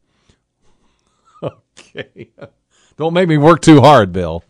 [1.43, 2.31] okay.
[2.97, 4.43] Don't make me work too hard, Bill.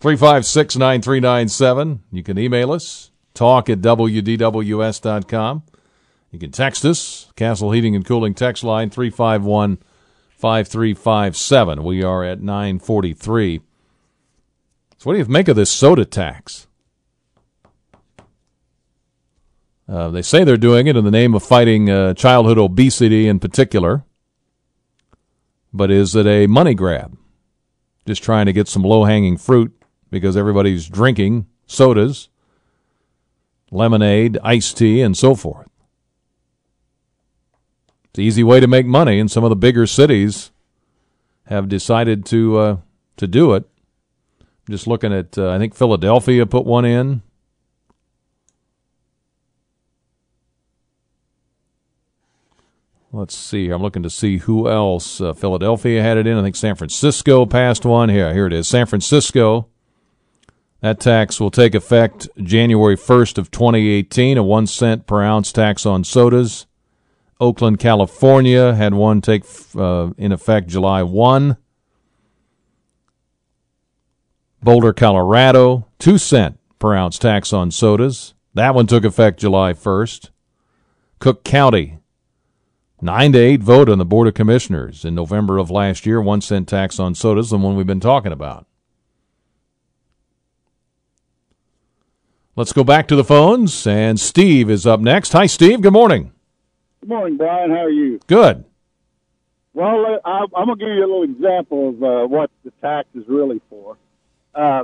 [0.00, 2.02] 356 9397.
[2.10, 5.62] You can email us, talk at WDWS.com.
[6.30, 9.78] You can text us, Castle Heating and Cooling text line 351
[10.36, 11.84] 5357.
[11.84, 13.60] We are at 943.
[14.96, 16.66] So, what do you make of this soda tax?
[19.88, 23.40] Uh, they say they're doing it in the name of fighting uh, childhood obesity in
[23.40, 24.04] particular.
[25.72, 27.18] But is it a money grab?
[28.06, 29.72] Just trying to get some low hanging fruit
[30.10, 32.28] because everybody's drinking sodas,
[33.70, 35.68] lemonade, iced tea, and so forth.
[38.06, 40.50] It's an easy way to make money, and some of the bigger cities
[41.46, 42.76] have decided to uh,
[43.16, 43.68] to do it.
[44.68, 47.22] Just looking at, uh, I think Philadelphia put one in.
[53.12, 53.70] Let's see.
[53.70, 55.20] I'm looking to see who else.
[55.20, 56.38] Uh, Philadelphia had it in.
[56.38, 58.08] I think San Francisco passed one.
[58.08, 58.68] Here, here it is.
[58.68, 59.66] San Francisco.
[60.80, 64.38] That tax will take effect January 1st of 2018.
[64.38, 66.66] A one cent per ounce tax on sodas.
[67.38, 69.44] Oakland, California had one take
[69.76, 71.56] uh, in effect July 1.
[74.62, 78.34] Boulder, Colorado, 2 cent per ounce tax on sodas.
[78.52, 80.30] That one took effect July 1st.
[81.18, 81.98] Cook County,
[83.00, 86.40] 9 to 8 vote on the Board of Commissioners in November of last year, 1
[86.42, 88.66] cent tax on sodas, the one we've been talking about.
[92.56, 95.32] Let's go back to the phones, and Steve is up next.
[95.32, 95.82] Hi, Steve.
[95.82, 96.32] Good morning.
[97.00, 97.70] Good morning, Brian.
[97.70, 98.18] How are you?
[98.26, 98.64] Good.
[99.72, 103.08] Well, I, I'm going to give you a little example of uh, what the tax
[103.14, 103.96] is really for.
[104.52, 104.82] Uh,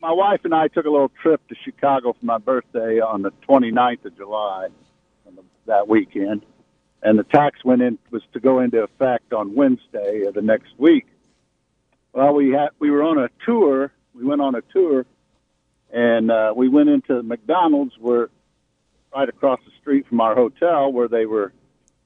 [0.00, 3.30] my wife and I took a little trip to Chicago for my birthday on the
[3.46, 4.68] 29th of July,
[5.66, 6.44] that weekend,
[7.02, 10.72] and the tax went in was to go into effect on Wednesday of the next
[10.78, 11.06] week.
[12.12, 13.92] Well, we had we were on a tour.
[14.14, 15.06] We went on a tour,
[15.92, 18.30] and uh, we went into McDonald's where
[19.14, 21.52] right across the street from our hotel where they were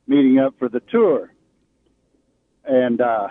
[0.08, 1.32] meeting up for the tour.
[2.64, 3.28] And uh,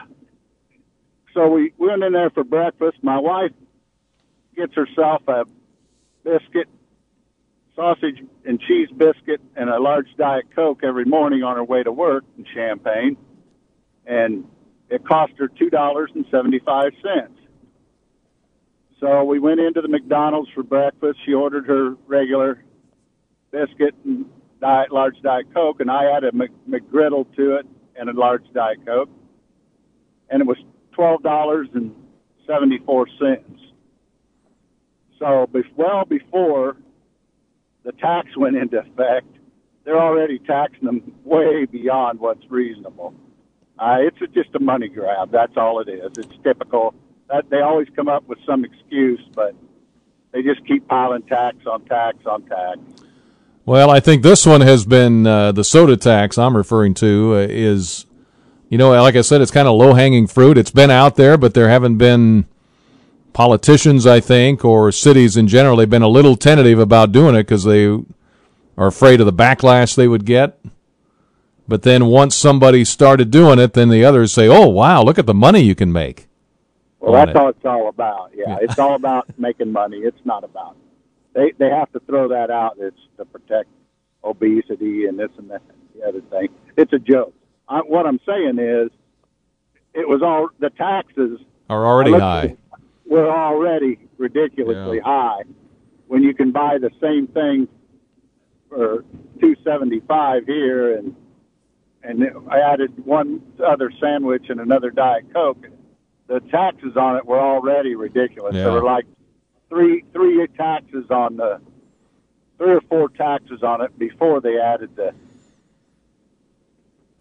[1.33, 2.97] so we went in there for breakfast.
[3.01, 3.51] My wife
[4.55, 5.43] gets herself a
[6.23, 6.69] biscuit,
[7.75, 11.91] sausage and cheese biscuit, and a large Diet Coke every morning on her way to
[11.91, 13.17] work in Champaign.
[14.05, 14.45] And
[14.89, 17.29] it cost her $2.75.
[19.05, 21.19] So we went into the McDonald's for breakfast.
[21.27, 22.63] She ordered her regular
[23.51, 24.25] biscuit and
[24.59, 28.45] diet, large Diet Coke, and I added a Mc, McGriddle to it and a large
[28.51, 29.09] Diet Coke,
[30.31, 30.57] and it was
[30.91, 31.93] twelve dollars and
[32.47, 33.61] seventy four cents.
[35.19, 36.77] So, be- well before
[37.83, 39.27] the tax went into effect,
[39.83, 43.13] they're already taxing them way beyond what's reasonable.
[43.77, 45.31] Uh, it's a, just a money grab.
[45.31, 46.11] That's all it is.
[46.17, 46.95] It's typical.
[47.29, 49.55] That they always come up with some excuse, but
[50.31, 52.79] they just keep piling tax on tax on tax.
[53.65, 57.47] Well, I think this one has been uh, the soda tax I'm referring to uh,
[57.49, 58.05] is,
[58.69, 60.57] you know, like I said, it's kind of low hanging fruit.
[60.57, 62.45] It's been out there, but there haven't been
[63.35, 67.43] politicians, I think, or cities in general, they've been a little tentative about doing it
[67.43, 70.57] because they are afraid of the backlash they would get.
[71.67, 75.25] But then once somebody started doing it, then the others say, "Oh, wow, look at
[75.25, 76.27] the money you can make."
[77.05, 77.37] Well, that's it.
[77.37, 78.31] all it's all about.
[78.35, 78.57] Yeah, Yeah.
[78.61, 79.97] it's all about making money.
[79.97, 80.75] It's not about.
[81.33, 82.77] They they have to throw that out.
[82.79, 83.69] It's to protect
[84.23, 86.49] obesity and this and that and the other thing.
[86.77, 87.33] It's a joke.
[87.69, 88.89] I, what I'm saying is,
[89.93, 91.39] it was all the taxes
[91.69, 92.55] Are already high.
[93.05, 95.03] were already ridiculously Yeah.
[95.03, 95.41] high.
[96.07, 97.67] When you can buy the same thing
[98.69, 99.03] for
[99.39, 101.15] two seventy five here, and
[102.03, 105.67] and I added one other sandwich and another diet coke.
[106.27, 108.55] The taxes on it were already ridiculous.
[108.55, 108.63] Yeah.
[108.63, 109.05] There were like
[109.69, 111.59] three three taxes on the
[112.57, 115.13] three or four taxes on it before they added the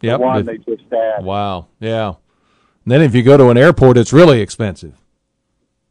[0.01, 0.21] Yep.
[0.21, 1.25] one If- they just added.
[1.25, 1.67] Wow.
[1.81, 2.09] Yeah.
[2.85, 4.95] And then if you go to an airport, it's really expensive.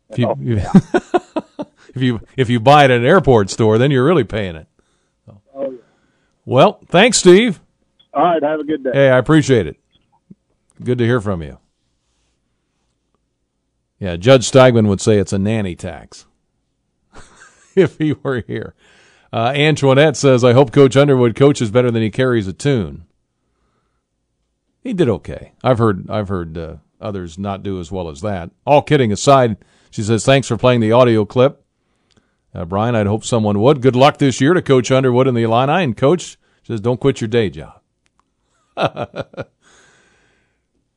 [0.10, 0.58] If you, Oh, you-
[1.96, 4.68] if you if you buy it at an airport store, then you're really paying it.
[5.56, 5.78] Oh, yeah.
[6.46, 7.60] Well, thanks, Steve.
[8.14, 8.92] All right, have a good day.
[8.94, 9.78] Hey, I appreciate it.
[10.84, 11.58] Good to hear from you.
[14.04, 16.26] Yeah, Judge Steigmann would say it's a nanny tax
[17.74, 18.76] if he were here.
[19.32, 23.06] Uh, Antoinette says, I hope Coach Underwood coaches better than he carries a tune.
[24.82, 25.54] He did okay.
[25.64, 28.52] I've heard I've heard uh, others not do as well as that.
[28.66, 29.56] All kidding aside,
[29.90, 31.64] she says, thanks for playing the audio clip.
[32.54, 33.82] Uh, Brian, I'd hope someone would.
[33.82, 35.82] Good luck this year to Coach Underwood and the Illini.
[35.82, 37.80] And Coach says, don't quit your day job.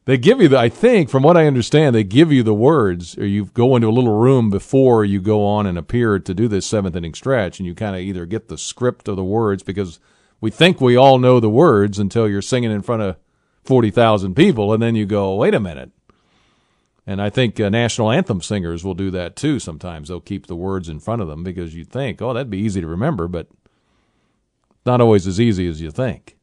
[0.06, 3.18] they give you the I think from what I understand they give you the words
[3.18, 6.48] or you go into a little room before you go on and appear to do
[6.48, 9.62] this seventh inning stretch and you kind of either get the script of the words
[9.62, 10.00] because
[10.40, 13.16] we think we all know the words until you're singing in front of
[13.64, 15.90] 40,000 people and then you go wait a minute.
[17.08, 20.08] And I think uh, national anthem singers will do that too sometimes.
[20.08, 22.80] They'll keep the words in front of them because you think oh that'd be easy
[22.80, 23.48] to remember but
[24.84, 26.35] not always as easy as you think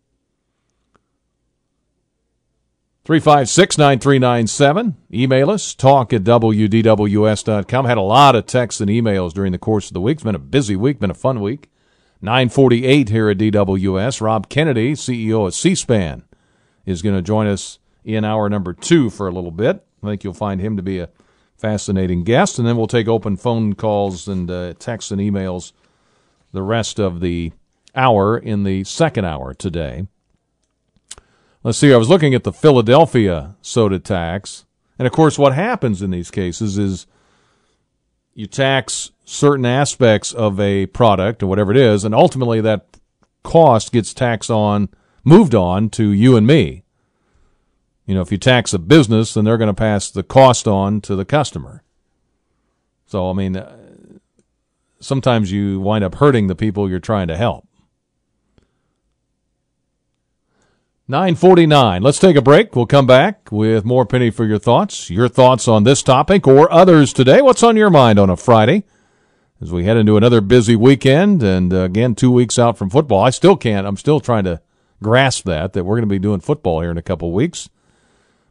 [3.05, 4.95] 356 9397.
[5.13, 7.85] Email us, talk at WDWS.com.
[7.85, 10.15] Had a lot of texts and emails during the course of the week.
[10.15, 11.69] It's been a busy week, been a fun week.
[12.21, 14.21] 948 here at DWS.
[14.21, 16.23] Rob Kennedy, CEO of C SPAN,
[16.85, 19.85] is going to join us in hour number two for a little bit.
[20.01, 21.09] I think you'll find him to be a
[21.57, 22.57] fascinating guest.
[22.57, 25.73] And then we'll take open phone calls and uh, texts and emails
[26.53, 27.51] the rest of the
[27.93, 30.07] hour in the second hour today.
[31.63, 34.65] Let's see, I was looking at the Philadelphia soda tax.
[34.99, 37.07] And of course, what happens in these cases is
[38.33, 42.97] you tax certain aspects of a product or whatever it is, and ultimately that
[43.43, 44.89] cost gets taxed on,
[45.23, 46.83] moved on to you and me.
[48.05, 50.99] You know, if you tax a business, then they're going to pass the cost on
[51.01, 51.83] to the customer.
[53.05, 53.73] So, I mean, uh,
[54.99, 57.65] sometimes you wind up hurting the people you're trying to help.
[61.09, 62.01] 949.
[62.01, 62.77] Let's take a break.
[62.77, 65.09] We'll come back with more Penny for your thoughts.
[65.09, 67.41] Your thoughts on this topic or others today.
[67.41, 68.85] What's on your mind on a Friday?
[69.61, 73.21] As we head into another busy weekend and uh, again, two weeks out from football.
[73.21, 74.61] I still can't, I'm still trying to
[75.01, 77.69] grasp that, that we're going to be doing football here in a couple weeks.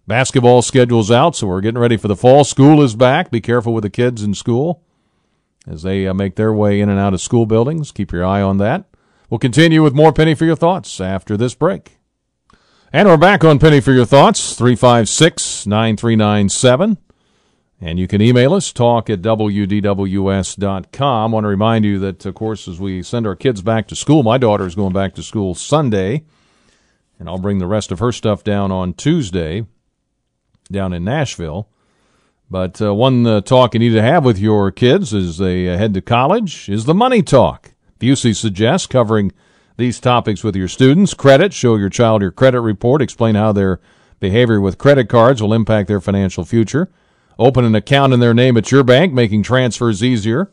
[0.06, 2.44] Basketball schedule's out, so we're getting ready for the fall.
[2.44, 3.30] School is back.
[3.30, 4.82] Be careful with the kids in school
[5.66, 7.92] as they uh, make their way in and out of school buildings.
[7.92, 8.84] Keep your eye on that.
[9.30, 11.96] We'll continue with more Penny for your thoughts after this break.
[12.94, 16.98] And we're back on Penny for Your Thoughts, 356 9397.
[17.80, 21.00] And you can email us, talk at WDWS.com.
[21.02, 23.96] I want to remind you that, of course, as we send our kids back to
[23.96, 26.26] school, my daughter is going back to school Sunday,
[27.18, 29.64] and I'll bring the rest of her stuff down on Tuesday
[30.70, 31.70] down in Nashville.
[32.50, 35.78] But uh, one uh, talk you need to have with your kids as they uh,
[35.78, 37.72] head to college is the money talk.
[37.98, 39.32] Busey suggests covering
[39.76, 41.14] these topics with your students.
[41.14, 43.80] Credit, show your child your credit report, explain how their
[44.20, 46.90] behavior with credit cards will impact their financial future.
[47.38, 50.50] Open an account in their name at your bank, making transfers easier.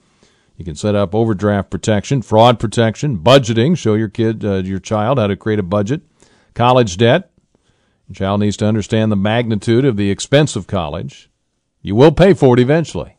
[0.57, 5.17] You can set up overdraft protection, fraud protection, budgeting, show your kid, uh, your child
[5.17, 6.01] how to create a budget.
[6.53, 7.31] College debt.
[8.07, 11.29] Your child needs to understand the magnitude of the expense of college.
[11.81, 13.17] You will pay for it eventually.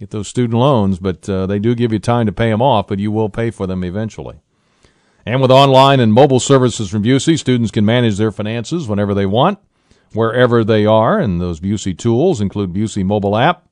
[0.00, 2.88] Get those student loans, but uh, they do give you time to pay them off,
[2.88, 4.40] but you will pay for them eventually.
[5.24, 9.26] And with online and mobile services from Busey, students can manage their finances whenever they
[9.26, 9.58] want,
[10.12, 11.18] wherever they are.
[11.18, 13.68] And those Busey tools include Busey mobile app,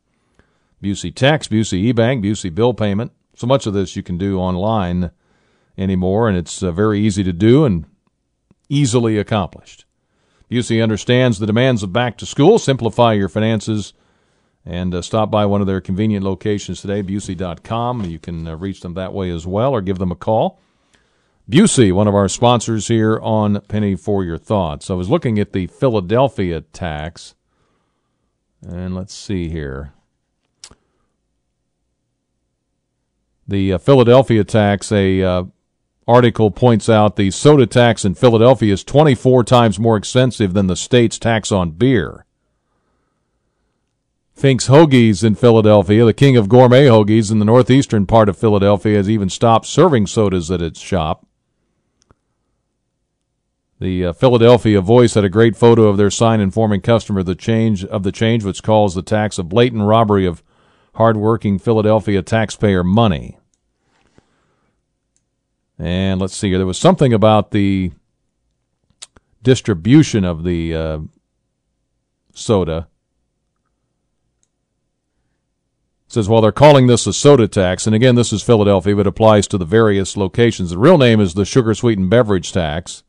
[0.83, 3.13] Busey text, Busey eBank, Busey bill payment.
[3.35, 5.11] So much of this you can do online
[5.77, 7.85] anymore, and it's uh, very easy to do and
[8.69, 9.85] easily accomplished.
[10.51, 12.59] Busey understands the demands of back to school.
[12.59, 13.93] Simplify your finances
[14.65, 18.05] And uh, stop by one of their convenient locations today, Busey.com.
[18.05, 20.61] You can uh, reach them that way as well or give them a call.
[21.51, 24.89] Busey, one of our sponsors here on Penny for Your Thoughts.
[24.89, 27.35] I was looking at the Philadelphia tax,
[28.65, 29.93] and let's see here.
[33.49, 35.45] The uh, Philadelphia tax, a uh,
[36.07, 40.77] article points out the soda tax in Philadelphia is 24 times more expensive than the
[40.77, 42.27] state's tax on beer.
[44.35, 48.99] Fink's Hoagies in Philadelphia, the king of gourmet hoagies in the northeastern part of Philadelphia,
[48.99, 51.27] has even stopped serving sodas at its shop.
[53.81, 57.83] The uh, Philadelphia Voice had a great photo of their sign informing customer the change
[57.83, 60.43] of the change, which calls the tax a blatant robbery of
[60.97, 63.39] hardworking Philadelphia taxpayer money.
[65.79, 66.59] And let's see here.
[66.59, 67.93] There was something about the
[69.43, 70.99] distribution of the uh,
[72.35, 72.87] soda.
[76.07, 79.07] It says, well, they're calling this a soda tax, and again, this is Philadelphia, but
[79.07, 80.69] applies to the various locations.
[80.69, 83.05] The real name is the sugar sweetened beverage tax.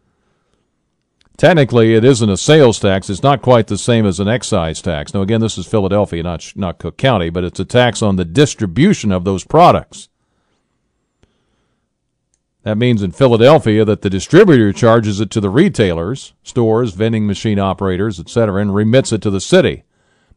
[1.41, 3.09] Technically, it isn't a sales tax.
[3.09, 5.11] It's not quite the same as an excise tax.
[5.11, 8.25] Now, again, this is Philadelphia, not not Cook County, but it's a tax on the
[8.25, 10.07] distribution of those products.
[12.61, 17.57] That means in Philadelphia that the distributor charges it to the retailers, stores, vending machine
[17.57, 19.83] operators, etc., and remits it to the city.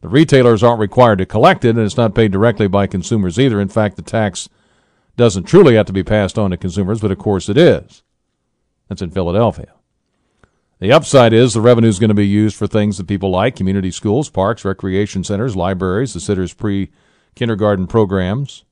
[0.01, 3.61] The retailers aren't required to collect it, and it's not paid directly by consumers either.
[3.61, 4.49] In fact, the tax
[5.17, 8.01] doesn't truly have to be passed on to consumers, but of course it is.
[8.89, 9.71] That's in Philadelphia.
[10.79, 13.55] The upside is the revenue is going to be used for things that people like
[13.55, 16.91] community schools, parks, recreation centers, libraries, the sitters pre
[17.33, 18.65] kindergarten programs.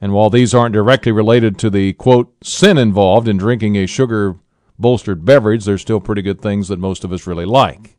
[0.00, 4.36] And while these aren't directly related to the quote sin involved in drinking a sugar
[4.78, 7.96] bolstered beverage, they're still pretty good things that most of us really like.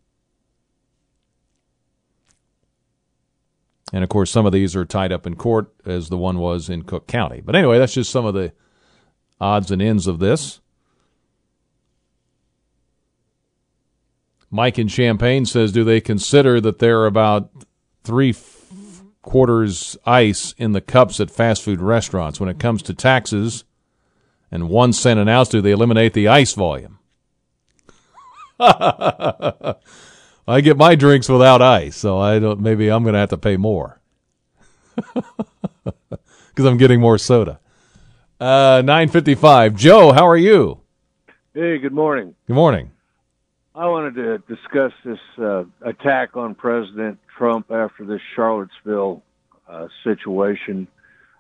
[3.92, 6.70] And of course, some of these are tied up in court, as the one was
[6.70, 7.42] in Cook County.
[7.42, 8.54] But anyway, that's just some of the
[9.42, 10.62] odds and ends of this.
[14.52, 17.50] Mike in Champaign says, do they consider that there are about
[18.04, 22.40] three f- quarters ice in the cups at fast food restaurants?
[22.40, 23.64] When it comes to taxes
[24.52, 26.98] and one cent an ounce, do they eliminate the ice volume?
[28.60, 29.76] I
[30.62, 32.60] get my drinks without ice, so I don't.
[32.60, 34.02] Maybe I'm going to have to pay more
[34.96, 37.60] because I'm getting more soda.
[38.40, 39.76] Uh, Nine fifty-five.
[39.76, 40.82] Joe, how are you?
[41.54, 42.36] Hey, good morning.
[42.48, 42.92] Good morning.
[43.80, 49.24] I wanted to discuss this uh, attack on President Trump after this Charlottesville
[49.70, 50.86] uh, situation.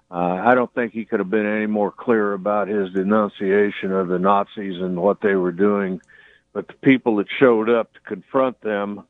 [0.09, 4.07] Uh, I don't think he could have been any more clear about his denunciation of
[4.07, 5.99] the Nazis and what they were doing.
[6.53, 9.03] But the people that showed up to confront them,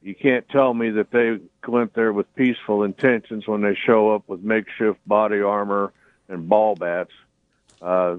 [0.00, 4.28] you can't tell me that they went there with peaceful intentions when they show up
[4.28, 5.92] with makeshift body armor
[6.28, 7.10] and ball bats.
[7.80, 8.18] Uh,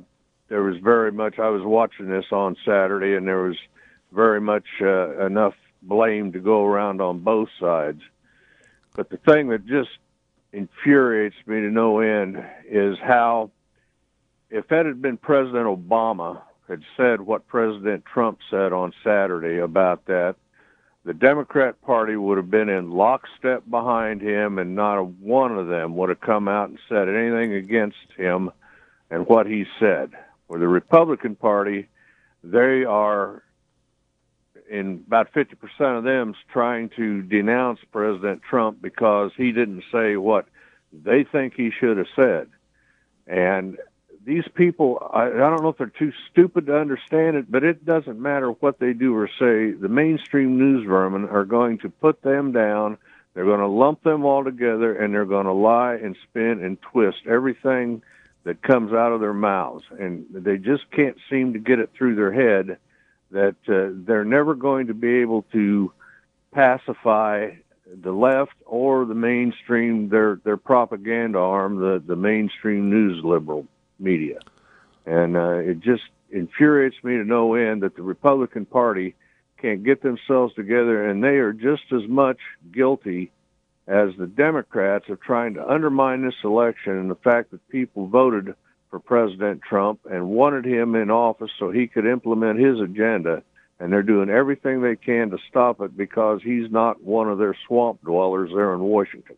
[0.49, 3.55] there was very much, I was watching this on Saturday, and there was
[4.14, 8.01] very much uh, enough blame to go around on both sides.
[8.95, 9.89] But the thing that just
[10.51, 13.51] infuriates me to no end is how,
[14.49, 20.05] if that had been President Obama had said what President Trump said on Saturday about
[20.05, 20.36] that,
[21.05, 25.68] the Democrat Party would have been in lockstep behind him, and not a one of
[25.68, 28.51] them would have come out and said anything against him
[29.09, 30.11] and what he said.
[30.47, 31.89] For the Republican Party,
[32.41, 33.43] they are
[34.70, 40.45] in about 50% of them trying to denounce President Trump because he didn't say what
[40.91, 42.49] they think he should have said.
[43.28, 43.78] And
[44.26, 47.86] these people, I, I don't know if they're too stupid to understand it, but it
[47.86, 49.72] doesn't matter what they do or say.
[49.72, 52.97] The mainstream news vermin are going to put them down.
[53.34, 56.82] They're going to lump them all together and they're going to lie and spin and
[56.82, 58.01] twist everything
[58.43, 59.84] that comes out of their mouths.
[59.99, 62.78] And they just can't seem to get it through their head
[63.34, 65.91] that uh, they're never going to be able to
[66.53, 67.49] pacify
[68.01, 73.67] the left or the mainstream their their propaganda arm the the mainstream news liberal
[73.99, 74.39] media.
[75.05, 79.15] And uh, it just infuriates me to no end that the Republican Party
[79.61, 82.38] can't get themselves together and they are just as much
[82.71, 83.31] guilty
[83.88, 88.55] as the Democrats of trying to undermine this election and the fact that people voted
[88.93, 93.41] for President Trump and wanted him in office so he could implement his agenda.
[93.79, 97.55] And they're doing everything they can to stop it because he's not one of their
[97.65, 99.35] swamp dwellers there in Washington.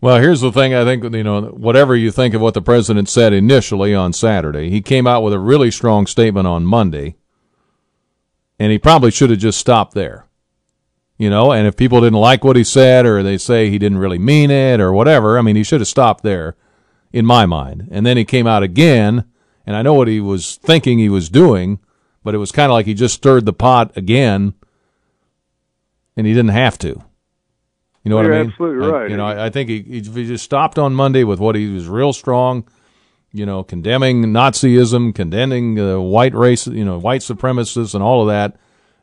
[0.00, 0.72] Well, here's the thing.
[0.72, 4.70] I think you know whatever you think of what the president said initially on Saturday,
[4.70, 7.16] he came out with a really strong statement on Monday,
[8.58, 10.26] and he probably should have just stopped there.
[11.18, 13.98] You know, and if people didn't like what he said or they say he didn't
[13.98, 16.56] really mean it or whatever, I mean, he should have stopped there
[17.12, 17.88] in my mind.
[17.90, 19.24] And then he came out again,
[19.66, 21.78] and I know what he was thinking he was doing,
[22.24, 24.54] but it was kind of like he just stirred the pot again,
[26.16, 27.02] and he didn't have to.
[28.04, 28.50] You know Well, what I mean?
[28.50, 29.10] absolutely I- right.
[29.10, 31.68] you know, I, I think he, he he just stopped on Monday with what he
[31.72, 32.66] was real strong,
[33.32, 38.28] you know, condemning Nazism, condemning uh, white race, you know, white supremacists, and all of
[38.28, 38.56] that.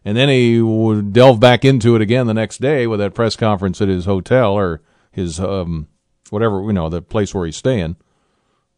[0.06, 3.36] And then he would delve back into it again the next day with that press
[3.36, 4.82] conference at his hotel or
[5.12, 5.88] his um,
[6.32, 7.96] whatever you know the place where he's staying.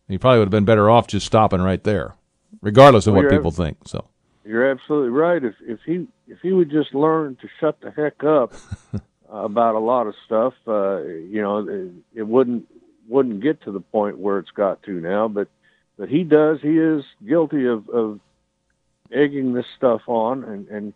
[0.07, 2.15] He probably would have been better off just stopping right there,
[2.61, 3.77] regardless of Well, what people think.
[3.85, 4.05] So
[4.43, 5.43] You're absolutely right.
[5.43, 8.53] If if he if he would just learn to shut the heck up
[9.29, 12.67] about a lot of stuff, uh, you know, it, it wouldn't
[13.07, 15.27] wouldn't get to the point where it's got to now.
[15.27, 15.47] But
[15.97, 16.59] but he does.
[16.61, 18.19] He is guilty of of
[19.11, 20.93] egging this stuff on and and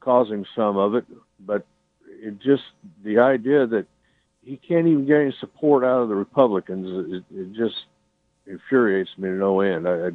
[0.00, 1.04] causing some of it.
[1.40, 1.66] But
[2.08, 2.62] it just
[3.02, 3.86] the idea that
[4.44, 7.74] he can't even get any support out of the Republicans, it, it just
[8.46, 9.88] infuriates me to no end.
[9.88, 10.10] I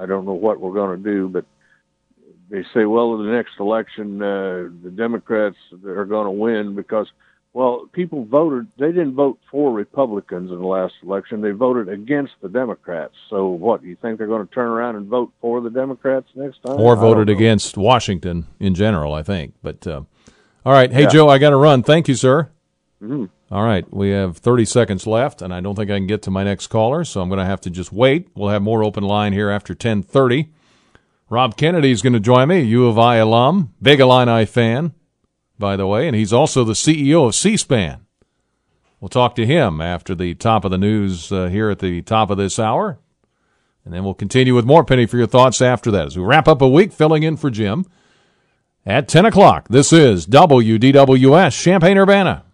[0.00, 1.44] I, don't know what we're going to do, but
[2.50, 5.56] they say, well, in the next election, uh, the Democrats
[5.86, 7.06] are going to win because,
[7.52, 8.66] well, people voted.
[8.78, 11.40] They didn't vote for Republicans in the last election.
[11.40, 13.14] They voted against the Democrats.
[13.30, 16.62] So, what you think they're going to turn around and vote for the Democrats next
[16.62, 16.80] time?
[16.80, 19.54] or voted against Washington in general, I think.
[19.62, 20.02] But uh,
[20.66, 21.08] all right, hey Yeah.
[21.08, 21.82] Joe, I got to run.
[21.82, 22.50] Thank you, sir.
[23.04, 23.28] Mhm.
[23.50, 26.30] All right, we have 30 seconds left, and I don't think I can get to
[26.30, 28.28] my next caller, so I'm going to have to just wait.
[28.34, 30.48] We'll have more open line here after 10:30.
[31.28, 34.92] Rob Kennedy is going to join me, U of I alum, big Illini fan,
[35.58, 38.00] by the way, and he's also the CEO of C-SPAN.
[39.00, 42.30] We'll talk to him after the top of the news uh, here at the top
[42.30, 42.98] of this hour,
[43.84, 46.48] and then we'll continue with more Penny for your thoughts after that as we wrap
[46.48, 47.84] up a week filling in for Jim
[48.86, 49.66] at 10 o'clock.
[49.68, 52.44] This is WDWS Champaign Urbana.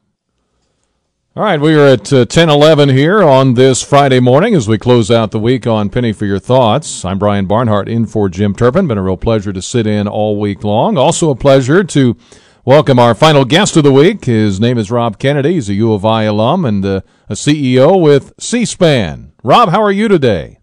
[1.37, 5.13] All right, we are at uh, 1011 here on this Friday morning as we close
[5.13, 7.05] out the week on Penny for Your Thoughts.
[7.05, 8.89] I'm Brian Barnhart in for Jim Turpin.
[8.89, 10.99] Been a real pleasure to sit in all week long.
[10.99, 12.17] Also a pleasure to
[12.65, 14.25] welcome our final guest of the week.
[14.25, 15.53] His name is Rob Kennedy.
[15.53, 19.31] He's a U of I alum and uh, a CEO with C-SPAN.
[19.45, 20.59] Rob, how are you today?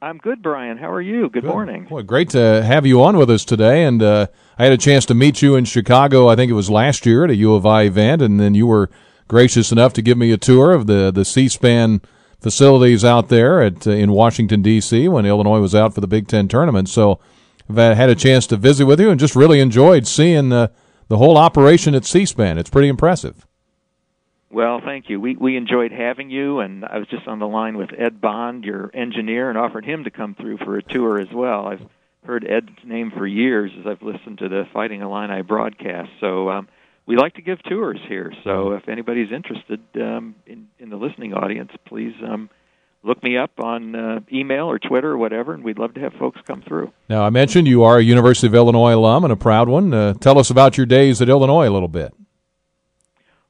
[0.00, 0.78] I'm good, Brian.
[0.78, 1.28] How are you?
[1.28, 1.84] Good, morning.
[1.84, 3.84] Boy, great to have you on with us today.
[3.84, 4.28] And uh,
[4.58, 6.26] I had a chance to meet you in Chicago.
[6.26, 8.66] I think it was last year at a U of I event, and then you
[8.66, 8.88] were
[9.30, 12.02] gracious enough to give me a tour of the the C-SPAN
[12.40, 15.06] facilities out there at uh, in Washington D.C.
[15.06, 16.88] when Illinois was out for the Big Ten tournament.
[16.88, 17.20] So
[17.68, 20.72] I've had a chance to visit with you and just really enjoyed seeing the
[21.06, 22.58] the whole operation at C-SPAN.
[22.58, 23.46] It's pretty impressive.
[24.50, 25.20] Well, thank you.
[25.20, 28.64] We we enjoyed having you, and I was just on the line with Ed Bond,
[28.64, 31.66] your engineer, and offered him to come through for a tour as well.
[31.68, 31.86] I've
[32.26, 36.10] heard Ed's name for years as I've listened to the Fighting Illini broadcast.
[36.18, 36.68] So um,
[37.10, 38.32] we like to give tours here.
[38.44, 42.48] So if anybody's interested um, in in the listening audience, please um,
[43.02, 46.12] look me up on uh, email or Twitter or whatever, and we'd love to have
[46.20, 46.92] folks come through.
[47.08, 49.92] Now I mentioned you are a University of Illinois alum and a proud one.
[49.92, 52.14] Uh, tell us about your days at Illinois a little bit.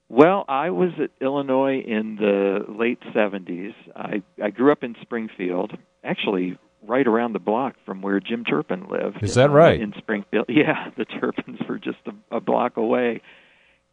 [0.09, 3.75] Well, I was at Illinois in the late 70s.
[3.95, 6.57] I I grew up in Springfield, actually
[6.89, 9.23] right around the block from where Jim Turpin lived.
[9.23, 9.79] Is that right?
[9.79, 10.47] In Springfield.
[10.49, 13.21] Yeah, the Turpins were just a, a block away.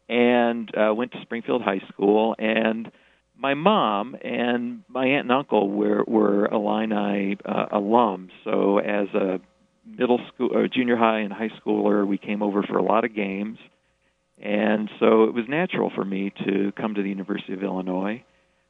[0.08, 2.90] And uh went to Springfield High School and
[3.38, 8.30] my mom and my aunt and uncle were were Illini uh, alums.
[8.44, 9.40] So as a
[9.86, 13.14] middle school or junior high and high schooler, we came over for a lot of
[13.14, 13.58] games.
[14.40, 18.24] And so it was natural for me to come to the University of Illinois.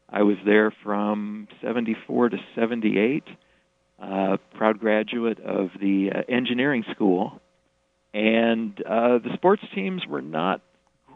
[0.08, 3.24] I was there from 74 to 78,
[4.00, 7.40] uh, proud graduate of the uh, engineering school.
[8.14, 10.62] And uh, the sports teams were not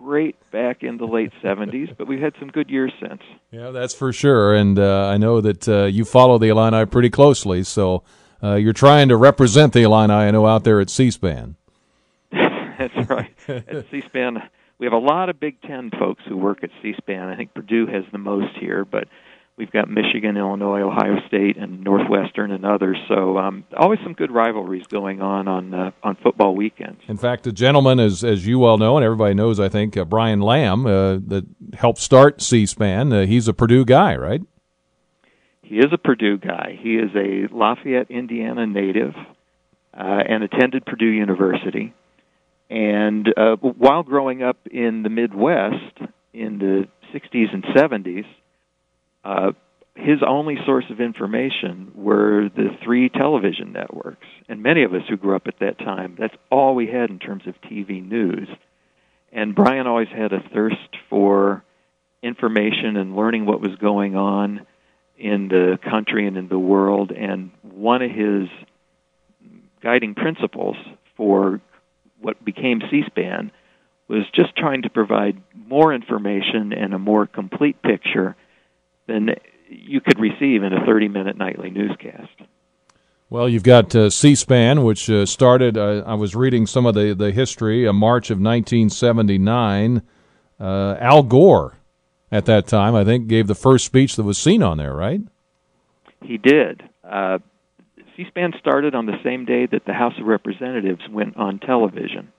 [0.02, 3.22] great back in the late 70s, but we've had some good years since.
[3.50, 4.54] Yeah, that's for sure.
[4.54, 8.02] And uh, I know that uh, you follow the Illini pretty closely, so
[8.42, 11.56] uh, you're trying to represent the Illini, I know, out there at C-SPAN.
[12.32, 13.34] That's right.
[13.48, 14.42] At C-SPAN,
[14.78, 17.28] we have a lot of Big Ten folks who work at C-SPAN.
[17.28, 19.08] I think Purdue has the most here, but
[19.56, 22.96] we've got Michigan, Illinois, Ohio State, and Northwestern, and others.
[23.08, 27.00] So um, always some good rivalries going on on uh, on football weekends.
[27.08, 30.04] In fact, a gentleman, as as you well know, and everybody knows, I think, uh,
[30.04, 33.12] Brian Lamb, uh, that helped start C-SPAN.
[33.12, 34.42] Uh, he's a Purdue guy, right?
[35.62, 36.78] He is a Purdue guy.
[36.80, 39.14] He is a Lafayette, Indiana native,
[39.94, 41.94] uh, and attended Purdue University.
[42.68, 45.98] And uh, while growing up in the Midwest
[46.32, 48.24] in the 60s and 70s,
[49.24, 49.52] uh,
[49.94, 54.26] his only source of information were the three television networks.
[54.48, 57.18] And many of us who grew up at that time, that's all we had in
[57.18, 58.48] terms of TV news.
[59.32, 60.76] And Brian always had a thirst
[61.10, 61.62] for
[62.22, 64.66] information and learning what was going on
[65.18, 67.10] in the country and in the world.
[67.10, 68.48] And one of his
[69.82, 70.76] guiding principles
[71.16, 71.60] for
[72.20, 73.50] what became C SPAN
[74.08, 78.36] was just trying to provide more information and a more complete picture
[79.06, 79.30] than
[79.68, 82.30] you could receive in a 30 minute nightly newscast.
[83.32, 85.78] Well, you've got uh, C-SPAN, which uh, started.
[85.78, 87.88] Uh, I was reading some of the the history.
[87.88, 90.02] Uh, March of 1979.
[90.60, 91.78] Uh, Al Gore,
[92.30, 94.94] at that time, I think, gave the first speech that was seen on there.
[94.94, 95.22] Right?
[96.22, 96.82] He did.
[97.02, 97.38] Uh,
[98.16, 102.30] C-SPAN started on the same day that the House of Representatives went on television,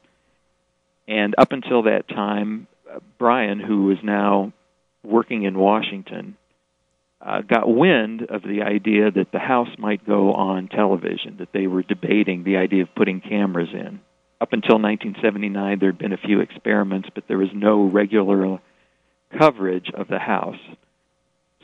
[1.08, 2.68] and up until that time,
[3.18, 4.54] Brian, who is now
[5.04, 6.38] working in Washington,
[7.26, 11.68] uh, got wind of the idea that the House might go on television, that they
[11.68, 14.02] were debating the idea of putting cameras in.
[14.42, 18.60] Up until 1979, there had been a few experiments, but there was no regular
[19.38, 20.60] coverage of the House.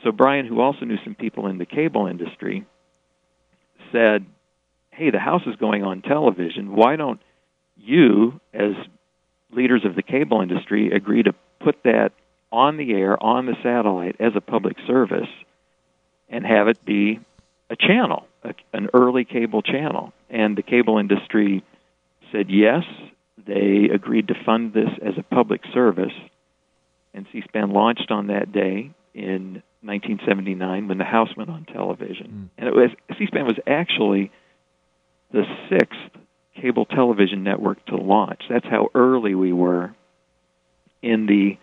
[0.02, 2.66] So Brian, who also knew some people in the cable industry,
[3.92, 4.24] said,
[4.92, 6.74] Hey, the House is going on television.
[6.74, 7.20] Why don't
[7.76, 8.72] you, as
[9.52, 12.12] leaders of the cable industry, agree to put that
[12.50, 15.28] on the air, on the satellite, as a public service?
[16.30, 17.20] And have it be
[17.68, 20.12] a channel, a, an early cable channel.
[20.30, 21.62] And the cable industry
[22.32, 22.84] said yes.
[23.46, 26.12] They agreed to fund this as a public service.
[27.12, 32.50] And C SPAN launched on that day in 1979 when the House went on television.
[32.56, 32.58] Mm.
[32.58, 34.30] And it was C SPAN was actually
[35.32, 35.98] the sixth
[36.60, 38.42] cable television network to launch.
[38.48, 39.94] That's how early we were
[41.02, 41.56] in the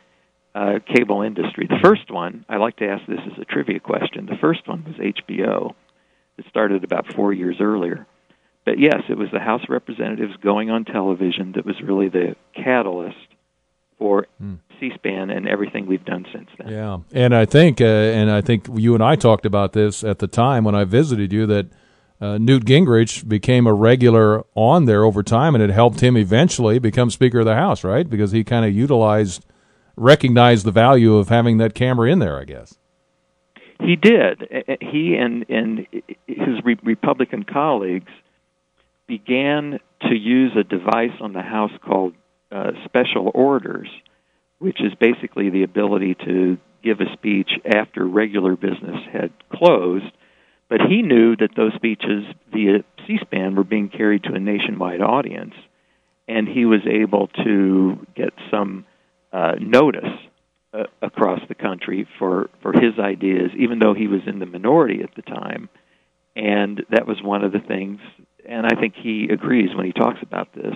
[0.58, 1.68] uh, cable industry.
[1.68, 4.26] The first one, I like to ask this as a trivia question.
[4.26, 5.76] The first one was HBO.
[6.38, 8.08] It started about four years earlier.
[8.66, 12.36] But yes, it was the House of Representatives going on television that was really the
[12.55, 13.16] catalyst
[13.99, 14.58] for mm.
[14.80, 16.70] C-SPAN and everything we've done since then.
[16.70, 20.20] Yeah, and I think, uh, and I think you and I talked about this at
[20.20, 21.68] the time when I visited you that
[22.20, 26.80] uh, Newt Gingrich became a regular on there over time, and it helped him eventually
[26.80, 28.10] become Speaker of the House, right?
[28.10, 29.45] Because he kind of utilized
[29.98, 32.78] recognize the value of having that camera in there, I guess.
[33.80, 34.48] He did.
[34.82, 35.88] He and and
[36.28, 38.12] his re- Republican colleagues
[39.08, 42.14] began to use a device on the House called
[42.52, 43.89] uh, special orders,
[44.60, 50.12] which is basically the ability to give a speech after regular business had closed.
[50.70, 55.54] But he knew that those speeches via C-SPAN were being carried to a nationwide audience,
[56.28, 58.86] and he was able to get some
[59.32, 60.04] uh, notice
[60.74, 65.02] uh, across the country for for his ideas, even though he was in the minority
[65.04, 65.70] at the time.
[66.36, 68.00] And that was one of the things,
[68.48, 70.76] and I think he agrees when he talks about this.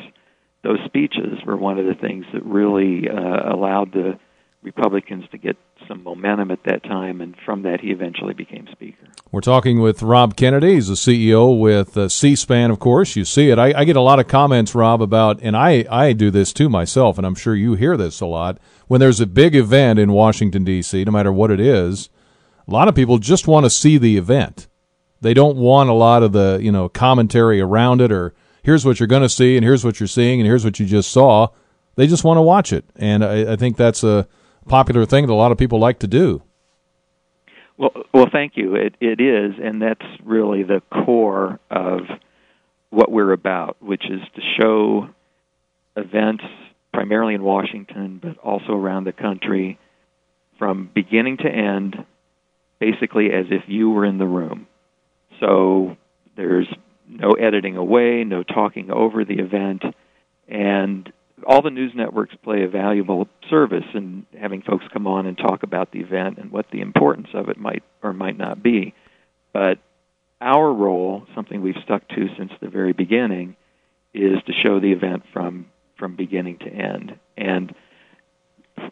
[0.64, 4.20] Those speeches were one of the things that really uh, allowed the
[4.64, 5.58] Republicans to get
[5.88, 9.08] some momentum at that time, and from that, he eventually became Speaker.
[9.32, 10.76] We're talking with Rob Kennedy.
[10.76, 13.16] He's the CEO with uh, C-SPAN, of course.
[13.16, 13.58] You see it.
[13.58, 16.70] I, I, get a lot of comments, Rob, about, and I, I do this too
[16.70, 18.60] myself, and I'm sure you hear this a lot.
[18.88, 22.10] When there's a big event in Washington, D.C., no matter what it is,
[22.68, 24.68] a lot of people just want to see the event.
[25.22, 28.34] They don't want a lot of the, you know, commentary around it or
[28.64, 30.86] here's what you're going to see and here's what you're seeing and here's what you
[30.86, 31.48] just saw.
[31.96, 32.86] They just want to watch it.
[32.96, 34.28] And I, I think that's a–
[34.68, 36.42] popular thing that a lot of people like to do.
[37.78, 38.76] Well, well, thank you.
[38.76, 42.02] It it is, and that's really the core of
[42.92, 45.10] what we're about, which is to show
[45.96, 46.44] events
[46.94, 49.80] primarily in Washington, but also around the country,
[50.60, 51.96] from beginning to end,
[52.80, 54.68] basically as if you were in the room.
[55.40, 55.96] So
[56.36, 56.68] there's
[57.08, 59.84] no editing away, no talking over the event,
[60.48, 61.12] and
[61.46, 65.64] all the news networks play a valuable service in having folks come on and talk
[65.64, 68.94] about the event and what the importance of it might or might not be.
[69.54, 69.80] But
[70.40, 73.56] our role, something we've stuck to since the very beginning,
[74.14, 75.68] is to show the event from
[75.98, 77.20] from beginning to end.
[77.38, 77.76] And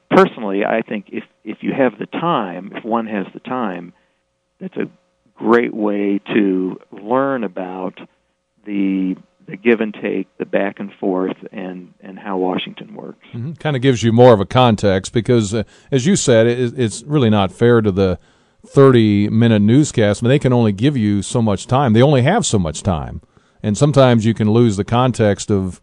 [0.10, 3.94] personally, I think if if you have the time, if one has the time,
[4.60, 4.90] that's a
[5.36, 8.00] great way to learn about
[8.66, 9.16] the
[9.50, 13.26] the give and take, the back and forth, and and how Washington works.
[13.34, 13.54] Mm-hmm.
[13.54, 17.04] Kind of gives you more of a context because, uh, as you said, it, it's
[17.04, 18.20] really not fair to the
[18.66, 20.22] thirty minute newscast.
[20.22, 21.94] I mean, they can only give you so much time.
[21.94, 23.22] They only have so much time,
[23.64, 25.82] and sometimes you can lose the context of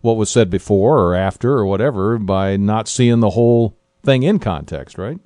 [0.00, 4.38] what was said before or after or whatever by not seeing the whole thing in
[4.38, 5.18] context, right?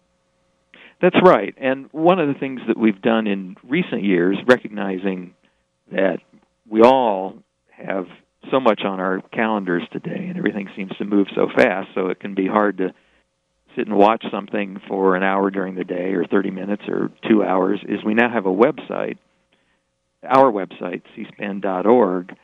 [1.01, 1.55] That's right.
[1.59, 5.34] And one of the things that we've done in recent years, recognizing
[5.90, 6.20] that
[6.68, 7.43] we all
[7.77, 8.07] have
[8.51, 12.20] so much on our calendars today, and everything seems to move so fast, so it
[12.20, 12.93] can be hard to
[13.77, 17.43] sit and watch something for an hour during the day or 30 minutes or two
[17.43, 19.16] hours is we now have a website,
[20.23, 22.37] our website, cspan.org,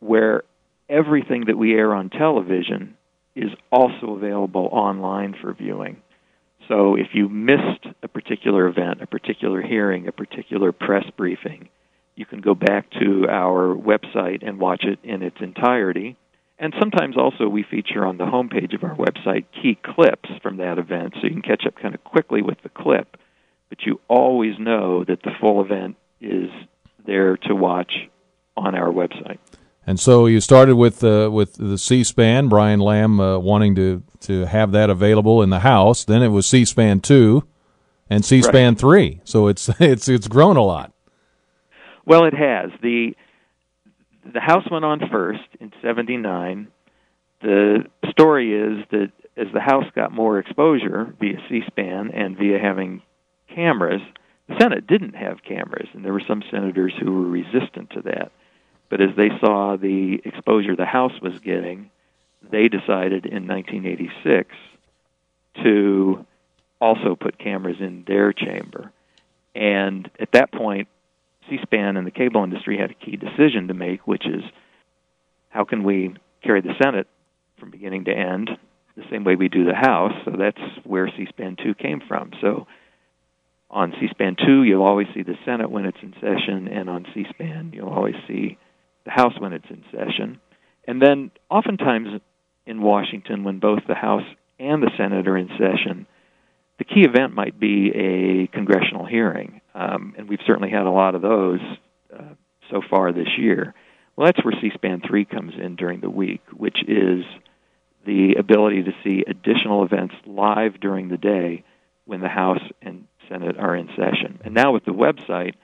[0.00, 0.42] where
[0.88, 2.96] everything that we air on television
[3.34, 5.96] is also available online for viewing.
[6.68, 11.68] So if you missed a particular event, a particular hearing, a particular press briefing,
[12.14, 16.16] you can go back to our website and watch it in its entirety.
[16.58, 20.78] And sometimes also we feature on the homepage of our website key clips from that
[20.78, 23.16] event so you can catch up kind of quickly with the clip,
[23.68, 26.50] but you always know that the full event is
[27.04, 27.92] there to watch
[28.56, 29.38] on our website.
[29.86, 34.44] And so you started with uh, with the C-SPAN, Brian Lamb uh, wanting to to
[34.44, 36.04] have that available in the house.
[36.04, 37.42] Then it was C-SPAN two,
[38.08, 38.78] and C-SPAN right.
[38.78, 39.20] three.
[39.24, 40.92] So it's it's it's grown a lot.
[42.04, 43.14] Well, it has the
[44.32, 46.68] the house went on first in '79.
[47.42, 53.02] The story is that as the house got more exposure via C-SPAN and via having
[53.52, 54.02] cameras,
[54.48, 58.30] the Senate didn't have cameras, and there were some senators who were resistant to that.
[58.90, 61.90] But as they saw the exposure the House was getting,
[62.50, 64.54] they decided in 1986
[65.64, 66.26] to
[66.80, 68.92] also put cameras in their chamber.
[69.54, 70.88] And at that point,
[71.48, 74.42] C SPAN and the cable industry had a key decision to make, which is
[75.50, 77.06] how can we carry the Senate
[77.58, 78.50] from beginning to end
[78.96, 80.12] the same way we do the House?
[80.24, 82.32] So that's where C SPAN 2 came from.
[82.40, 82.66] So
[83.70, 87.06] on C SPAN 2, you'll always see the Senate when it's in session, and on
[87.14, 88.58] C SPAN, you'll always see
[89.04, 90.40] the House when it's in session.
[90.86, 92.20] And then, oftentimes
[92.66, 94.26] in Washington, when both the House
[94.58, 96.06] and the Senate are in session,
[96.78, 99.61] the key event might be a congressional hearing.
[99.74, 101.60] Um, and we've certainly had a lot of those
[102.12, 102.34] uh,
[102.70, 103.74] so far this year.
[104.16, 107.24] Well, that's where C SPAN 3 comes in during the week, which is
[108.04, 111.64] the ability to see additional events live during the day
[112.04, 114.40] when the House and Senate are in session.
[114.44, 115.54] And now with the website,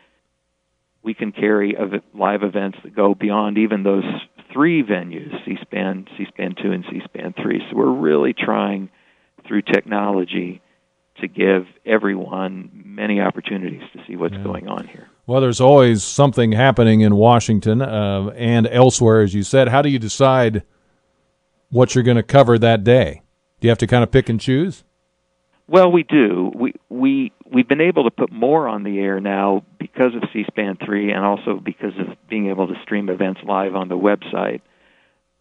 [1.02, 1.76] we can carry
[2.14, 4.04] live events that go beyond even those
[4.52, 7.60] three venues C-SPAN, C-SPAN 2, and C-SPAN 3.
[7.70, 8.88] So we're really trying
[9.46, 10.60] through technology
[11.20, 14.42] to give everyone many opportunities to see what's yeah.
[14.42, 15.08] going on here.
[15.26, 19.68] Well, there's always something happening in Washington uh, and elsewhere, as you said.
[19.68, 20.62] How do you decide
[21.70, 23.22] what you're going to cover that day?
[23.60, 24.84] Do you have to kind of pick and choose?
[25.68, 26.50] Well, we do.
[26.54, 30.78] We we we've been able to put more on the air now because of C-SPAN
[30.84, 34.62] 3 and also because of being able to stream events live on the website.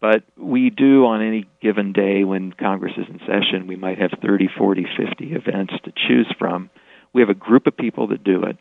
[0.00, 4.10] But we do on any given day when Congress is in session, we might have
[4.24, 6.70] 30, 40, 50 events to choose from.
[7.12, 8.56] We have a group of people that do it.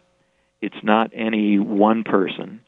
[0.61, 2.61] It's not any one person.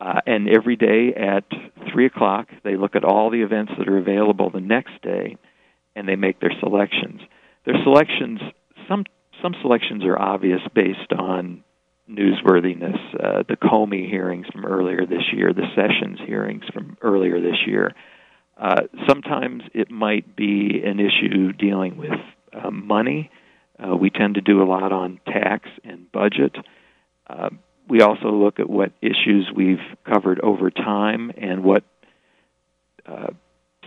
[0.00, 1.44] Uh, and every day at
[1.92, 5.36] 3 o'clock, they look at all the events that are available the next day
[5.94, 7.20] and they make their selections
[7.66, 8.40] their selections
[8.88, 9.04] some
[9.42, 11.62] some selections are obvious based on
[12.10, 12.98] newsworthiness.
[13.14, 17.94] Uh, the Comey hearings from earlier this year, the Sessions hearings from earlier this year.
[18.56, 22.18] Uh, sometimes it might be an issue dealing with
[22.52, 23.30] uh, money.
[23.78, 26.56] Uh, we tend to do a lot on tax and budget.
[27.28, 27.50] Uh,
[27.88, 31.84] we also look at what issues we've covered over time and what
[33.06, 33.28] uh,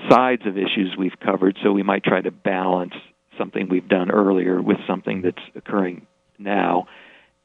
[0.10, 2.94] sides of issues we've covered, so we might try to balance
[3.38, 6.08] something we've done earlier with something that's occurring
[6.40, 6.88] now.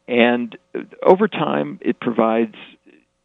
[0.09, 0.57] And
[1.03, 2.55] over time, it provides,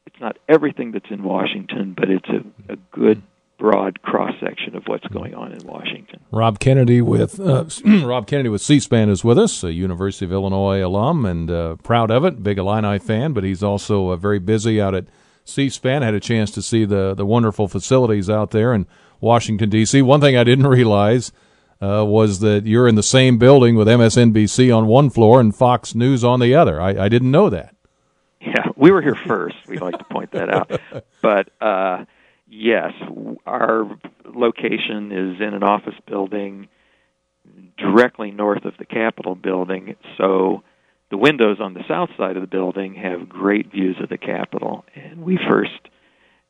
[0.05, 3.21] it's not everything that's in Washington, but it's a, a good
[3.61, 6.19] broad cross section of what's going on in Washington.
[6.31, 10.83] Rob Kennedy with uh, Rob Kennedy with C-SPAN is with us, a University of Illinois
[10.83, 14.81] alum and uh, proud of it, big Illini fan, but he's also uh, very busy
[14.81, 15.05] out at
[15.45, 16.01] C-SPAN.
[16.01, 18.87] Had a chance to see the the wonderful facilities out there in
[19.19, 20.01] Washington D.C.
[20.01, 21.31] One thing I didn't realize
[21.81, 25.95] uh, was that you're in the same building with MSNBC on one floor and Fox
[25.95, 26.79] News on the other.
[26.79, 27.75] I, I didn't know that.
[28.39, 29.55] Yeah, we were here first.
[29.67, 30.79] We'd like to point that out.
[31.21, 32.05] But uh,
[32.47, 32.93] yes,
[33.45, 33.85] our
[34.25, 36.67] location is in an office building
[37.77, 39.95] directly north of the Capitol building.
[40.17, 40.63] So
[41.11, 44.83] the windows on the south side of the building have great views of the Capitol.
[44.95, 45.89] And we first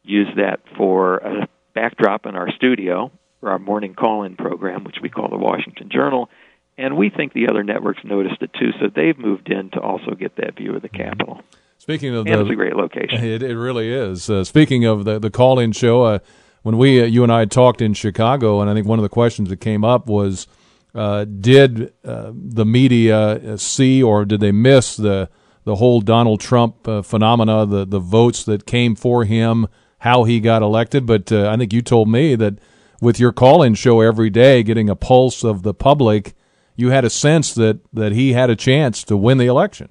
[0.04, 3.12] used that for a backdrop in our studio
[3.42, 6.30] for our morning call-in program, which we call the Washington Journal.
[6.78, 10.12] And we think the other networks noticed it too, so they've moved in to also
[10.12, 10.90] get that view of the.
[10.90, 11.42] Capitol.
[11.78, 13.24] Speaking of and the, it's a great location.
[13.24, 14.30] It, it really is.
[14.30, 16.20] Uh, speaking of the the call-in show, uh,
[16.62, 19.10] when we uh, you and I talked in Chicago, and I think one of the
[19.10, 20.48] questions that came up was,
[20.96, 25.30] uh, did uh, the media see or did they miss the
[25.64, 29.68] the whole Donald Trump uh, phenomena, the the votes that came for him
[30.00, 32.56] how he got elected, but uh, I think you told me that
[33.02, 36.34] with your call-in show every day, getting a pulse of the public,
[36.76, 39.90] you had a sense that that he had a chance to win the election.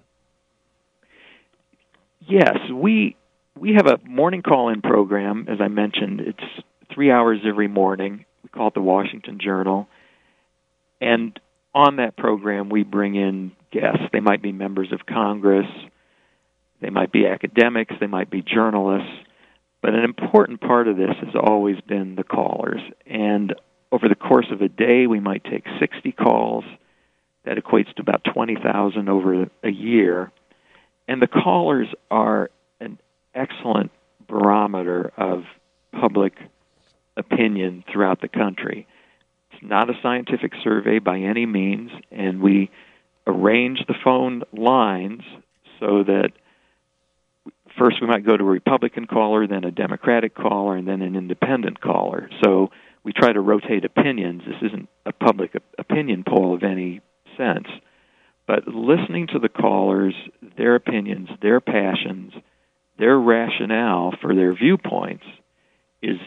[2.21, 3.17] Yes, we
[3.59, 5.47] we have a morning call-in program.
[5.49, 8.25] As I mentioned, it's three hours every morning.
[8.43, 9.89] We call it the Washington Journal,
[11.01, 11.39] and
[11.75, 14.03] on that program, we bring in guests.
[14.13, 15.67] They might be members of Congress,
[16.81, 19.11] they might be academics, they might be journalists.
[19.83, 22.81] But an important part of this has always been the callers.
[23.07, 23.55] And
[23.91, 26.65] over the course of a day, we might take 60 calls.
[27.45, 30.31] That equates to about 20,000 over a year.
[31.09, 32.51] And the callers are
[32.81, 32.99] an
[33.35, 33.91] excellent
[34.29, 35.45] barometer of
[35.93, 36.35] public
[37.17, 38.87] opinion throughout the country.
[39.53, 42.71] It's not a scientific survey by any means, and we
[43.27, 45.23] arrange the phone lines
[45.79, 46.33] so that
[47.81, 51.17] first we might go to a Republican caller, then a Democratic caller, and then an
[51.17, 52.29] independent caller.
[52.45, 52.71] So
[53.03, 54.43] we try to rotate opinions.
[54.47, 57.01] This isn't a public opinion poll of any
[57.39, 57.69] sense,
[58.47, 60.15] but listening to the callers,
[60.59, 62.35] their opinions, their passions,
[62.99, 65.25] their rationale for their viewpoints
[66.03, 66.19] is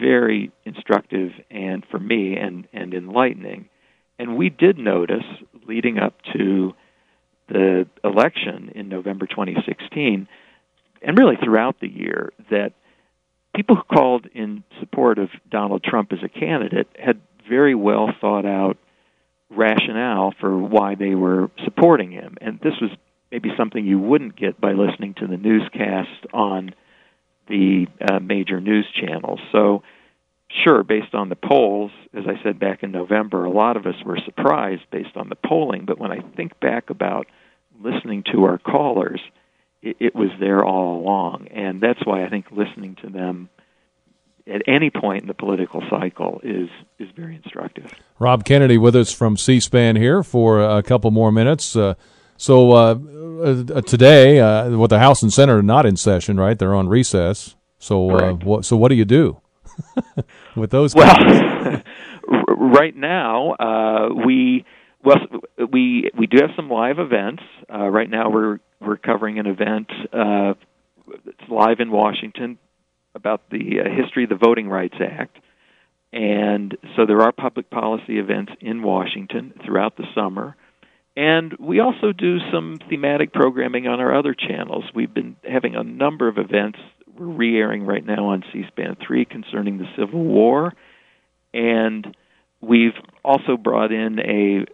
[0.00, 3.68] very instructive and for me and, and enlightening.
[4.20, 5.24] And we did notice
[5.66, 6.72] leading up to
[7.48, 10.28] the election in November 2016
[11.02, 12.72] and really throughout the year that
[13.54, 18.46] people who called in support of Donald Trump as a candidate had very well thought
[18.46, 18.76] out
[19.50, 22.36] rationale for why they were supporting him.
[22.40, 22.90] And this was
[23.32, 26.74] maybe something you wouldn't get by listening to the newscast on
[27.48, 29.40] the uh, major news channels.
[29.50, 29.82] So,
[30.64, 33.96] sure, based on the polls, as I said back in November, a lot of us
[34.04, 35.84] were surprised based on the polling.
[35.84, 37.26] But when I think back about
[37.82, 39.20] listening to our callers,
[39.82, 43.48] it, it was there all along, and that's why I think listening to them
[44.46, 46.68] at any point in the political cycle is
[46.98, 47.92] is very instructive.
[48.18, 51.76] Rob Kennedy with us from C-SPAN here for a couple more minutes.
[51.76, 51.94] Uh,
[52.36, 52.98] so uh,
[53.40, 56.58] uh, today, uh, what the House and Senate are not in session, right?
[56.58, 57.54] They're on recess.
[57.78, 59.40] So, uh, what, so what do you do
[60.56, 60.94] with those?
[60.94, 61.14] Well,
[62.48, 64.64] right now uh, we
[65.04, 65.16] well
[65.72, 67.42] we we do have some live events.
[67.68, 70.54] right now we're we're covering an event uh,
[71.24, 72.58] that's live in Washington
[73.14, 75.36] about the uh, history of the Voting Rights Act.
[76.12, 80.56] And so there are public policy events in Washington throughout the summer.
[81.16, 84.84] And we also do some thematic programming on our other channels.
[84.94, 86.78] We've been having a number of events.
[87.18, 90.72] We're re airing right now on C SPAN 3 concerning the Civil War.
[91.52, 92.16] And
[92.60, 92.94] we've
[93.24, 94.66] also brought in a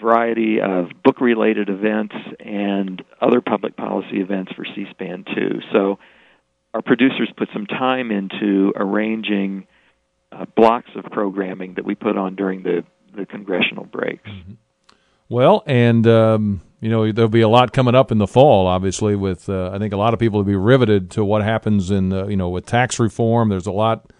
[0.00, 5.60] variety of book related events and other public policy events for C SPAN 2.
[5.72, 5.98] So
[6.74, 9.66] our producers put some time into arranging
[10.32, 12.84] uh, blocks of programming that we put on during the,
[13.16, 14.28] the congressional breaks.
[14.28, 14.52] Mm-hmm.
[15.28, 18.66] Well, and um, you know there'll be a lot coming up in the fall.
[18.66, 21.90] Obviously, with uh, I think a lot of people will be riveted to what happens
[21.90, 23.48] in uh, you know with tax reform.
[23.48, 24.12] There's a lot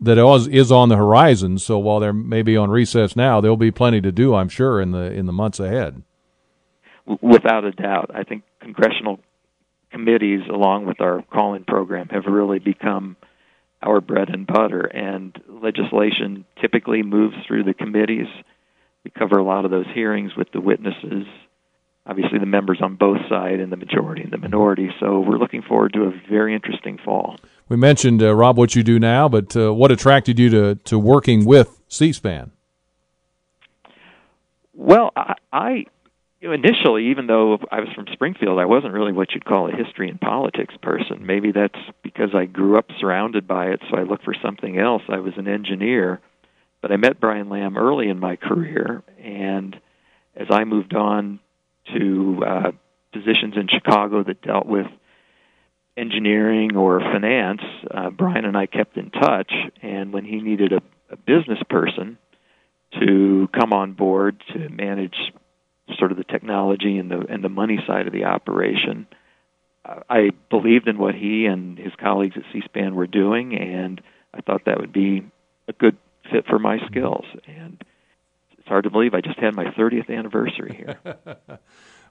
[0.00, 0.18] that
[0.50, 1.58] is on the horizon.
[1.58, 4.90] So while they're maybe on recess now, there'll be plenty to do, I'm sure, in
[4.92, 6.02] the in the months ahead.
[7.20, 9.20] Without a doubt, I think congressional
[9.92, 13.16] committees, along with our call-in program, have really become
[13.80, 14.80] our bread and butter.
[14.80, 18.26] And legislation typically moves through the committees.
[19.04, 21.26] We cover a lot of those hearings with the witnesses,
[22.04, 24.90] obviously the members on both sides, and the majority and the minority.
[24.98, 27.36] So we're looking forward to a very interesting fall
[27.68, 30.98] we mentioned uh, Rob what you do now, but uh, what attracted you to to
[30.98, 32.52] working with C-SPAN?
[34.74, 35.86] Well, I, I
[36.40, 40.08] initially, even though I was from Springfield, I wasn't really what you'd call a history
[40.08, 41.26] and politics person.
[41.26, 45.02] Maybe that's because I grew up surrounded by it, so I looked for something else.
[45.08, 46.20] I was an engineer,
[46.82, 49.78] but I met Brian Lamb early in my career, and
[50.36, 51.40] as I moved on
[51.94, 52.72] to uh,
[53.12, 54.86] positions in Chicago that dealt with
[55.96, 59.52] engineering or finance, uh, Brian and I kept in touch.
[59.82, 62.18] And when he needed a, a business person
[63.00, 65.16] to come on board to manage
[65.98, 69.06] sort of the technology and the and the money side of the operation,
[69.84, 74.00] I believed in what he and his colleagues at C-SPAN were doing, and
[74.34, 75.24] I thought that would be
[75.68, 75.96] a good
[76.30, 77.24] fit for my skills.
[77.46, 77.82] And
[78.58, 80.98] it's hard to believe I just had my 30th anniversary here.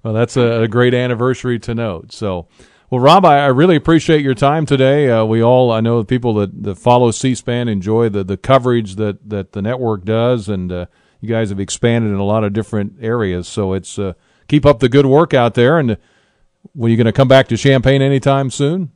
[0.03, 2.11] well, that's a, a great anniversary to note.
[2.11, 2.47] So.
[2.95, 5.09] Well, Rob, I, I really appreciate your time today.
[5.09, 8.95] Uh, we all, I know, the people that, that follow C-SPAN enjoy the, the coverage
[8.95, 10.85] that, that the network does, and uh,
[11.19, 13.49] you guys have expanded in a lot of different areas.
[13.49, 14.13] So it's uh,
[14.47, 15.77] keep up the good work out there.
[15.77, 15.97] And
[16.73, 18.93] were you going to come back to Champaign anytime soon?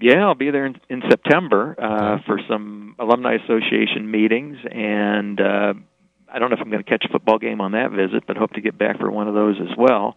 [0.00, 5.74] Yeah, I'll be there in, in September uh, for some alumni association meetings, and uh,
[6.28, 8.36] I don't know if I'm going to catch a football game on that visit, but
[8.36, 10.16] hope to get back for one of those as well.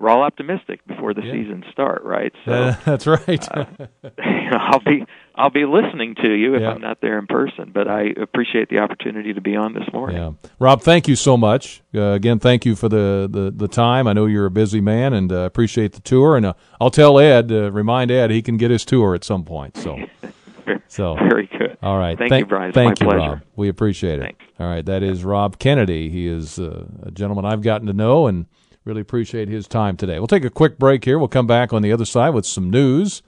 [0.00, 1.32] We're all optimistic before the Yeah.
[1.32, 2.32] season start, right?
[2.46, 3.48] So Uh, that's right.
[3.56, 3.66] uh,
[4.52, 5.04] I'll be
[5.36, 6.70] I'll be listening to you if Yeah.
[6.72, 10.16] I'm not there in person, but I appreciate the opportunity to be on this morning.
[10.16, 11.82] Yeah, Rob, thank you so much.
[11.94, 14.06] Uh, again, thank you for the, the, the time.
[14.06, 16.36] I know you're a busy man, and uh, appreciate the tour.
[16.36, 19.44] And uh, I'll tell Ed, uh, remind Ed, he can get his tour at some
[19.44, 19.76] point.
[19.76, 19.98] So,
[20.88, 21.76] so Very good.
[21.82, 22.18] all right.
[22.18, 22.68] Thank Thank- you, Brian.
[22.70, 23.30] It's Thank my you, pleasure.
[23.34, 23.40] Rob.
[23.56, 24.34] We appreciate it.
[24.58, 26.10] All right, that is Rob Kennedy.
[26.10, 28.44] He is uh, a gentleman I've gotten to know, and
[28.84, 30.18] really appreciate his time today.
[30.18, 31.18] We'll take a quick break here.
[31.18, 33.22] We'll come back on the other side with some news.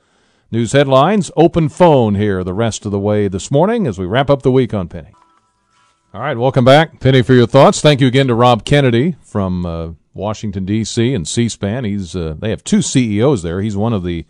[0.51, 4.29] News headlines, open phone here the rest of the way this morning as we wrap
[4.29, 5.15] up the week on Penny.
[6.13, 7.01] All right, welcome back.
[7.01, 7.81] Penny for your thoughts.
[7.81, 11.15] Thank you again to Rob Kennedy from uh, Washington, D.C.
[11.15, 11.85] and C-SPAN.
[11.85, 13.63] He's uh, They have two CEOs there.
[13.63, 14.27] He's one of the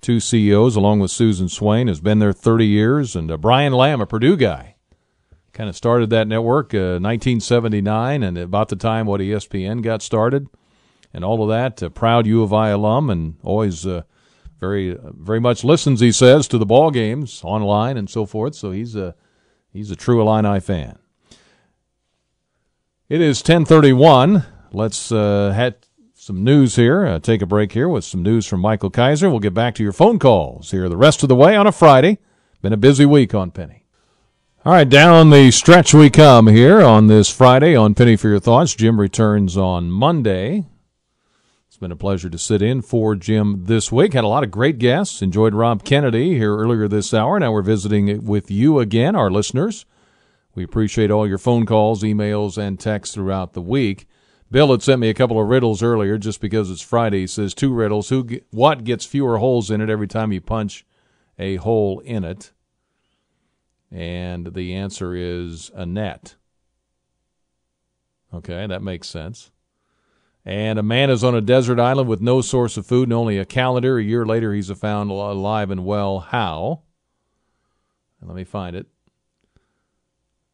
[0.00, 3.16] two CEOs, along with Susan Swain, has been there 30 years.
[3.16, 4.76] And uh, Brian Lamb, a Purdue guy,
[5.52, 10.46] kind of started that network uh, 1979, and about the time what ESPN got started
[11.14, 11.80] and all of that.
[11.80, 14.02] A proud U of I alum and always uh,
[14.60, 18.54] very very much listens, he says, to the ball games online and so forth.
[18.54, 19.14] So he's a
[19.72, 20.98] he's a true Illini fan.
[23.08, 24.44] It is 1031.
[24.72, 25.76] Let's uh, have
[26.14, 27.06] some news here.
[27.06, 29.30] Uh, take a break here with some news from Michael Kaiser.
[29.30, 31.72] We'll get back to your phone calls here the rest of the way on a
[31.72, 32.18] Friday.
[32.62, 33.84] Been a busy week on Penny.
[34.64, 38.40] All right, down the stretch we come here on this Friday on Penny for Your
[38.40, 38.74] Thoughts.
[38.74, 40.64] Jim returns on Monday.
[41.84, 44.14] Been a pleasure to sit in for Jim this week.
[44.14, 45.20] Had a lot of great guests.
[45.20, 47.38] Enjoyed Rob Kennedy here earlier this hour.
[47.38, 49.84] Now we're visiting with you again, our listeners.
[50.54, 54.08] We appreciate all your phone calls, emails, and texts throughout the week.
[54.50, 57.20] Bill had sent me a couple of riddles earlier just because it's Friday.
[57.20, 58.08] He says two riddles.
[58.08, 60.86] Who, what gets fewer holes in it every time you punch
[61.38, 62.52] a hole in it?
[63.92, 66.36] And the answer is a net.
[68.32, 69.50] Okay, that makes sense.
[70.46, 73.38] And a man is on a desert island with no source of food and only
[73.38, 73.96] a calendar.
[73.96, 76.20] A year later, he's found alive and well.
[76.20, 76.82] How?
[78.20, 78.86] Let me find it.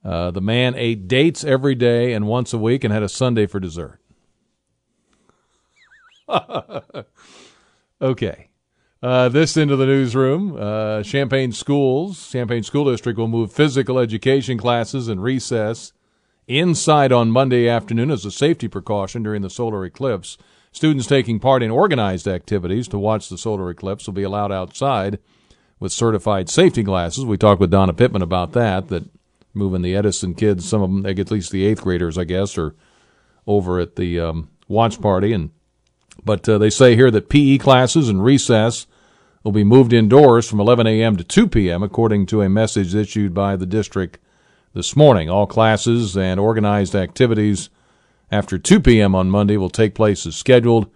[0.04, 3.46] Uh, the man ate dates every day and once a week and had a Sunday
[3.46, 4.00] for dessert.
[8.00, 8.48] okay.
[9.02, 10.56] Uh, this into the newsroom.
[10.58, 15.92] Uh, Champaign Schools, Champaign School District will move physical education classes and recess
[16.50, 20.36] inside on Monday afternoon as a safety precaution during the solar eclipse.
[20.72, 25.18] Students taking part in organized activities to watch the solar eclipse will be allowed outside
[25.78, 27.24] with certified safety glasses.
[27.24, 29.04] We talked with Donna Pittman about that, that
[29.54, 32.74] moving the Edison kids, some of them, at least the eighth graders, I guess, are
[33.46, 35.32] over at the um, watch party.
[35.32, 35.50] And
[36.24, 38.86] But uh, they say here that PE classes and recess
[39.42, 41.16] will be moved indoors from 11 a.m.
[41.16, 44.18] to 2 p.m., according to a message issued by the district
[44.72, 45.28] this morning.
[45.28, 47.70] All classes and organized activities
[48.30, 49.14] after 2 p.m.
[49.14, 50.90] on Monday will take place as scheduled.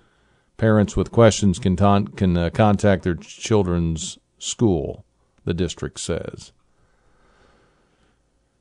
[0.57, 5.05] Parents with questions can, can uh, contact their children's school,
[5.45, 6.53] the district says.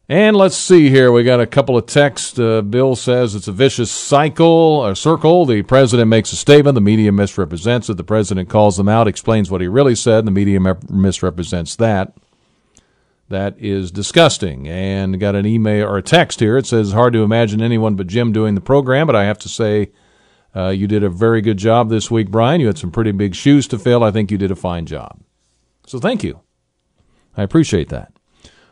[0.10, 1.12] And let's see here.
[1.12, 2.38] We got a couple of texts.
[2.38, 5.46] Uh, Bill says it's a vicious cycle a circle.
[5.46, 6.76] The president makes a statement.
[6.76, 7.96] The media misrepresents it.
[7.96, 10.26] The president calls them out, explains what he really said.
[10.26, 10.60] The media
[10.90, 12.14] misrepresents that.
[13.34, 14.68] That is disgusting.
[14.68, 16.56] And got an email or a text here.
[16.56, 19.50] It says, hard to imagine anyone but Jim doing the program, but I have to
[19.50, 19.92] say,
[20.56, 22.62] uh, you did a very good job this week, Brian.
[22.62, 24.04] You had some pretty big shoes to fill.
[24.04, 25.20] I think you did a fine job.
[25.88, 26.42] So thank you.
[27.36, 28.14] I appreciate that.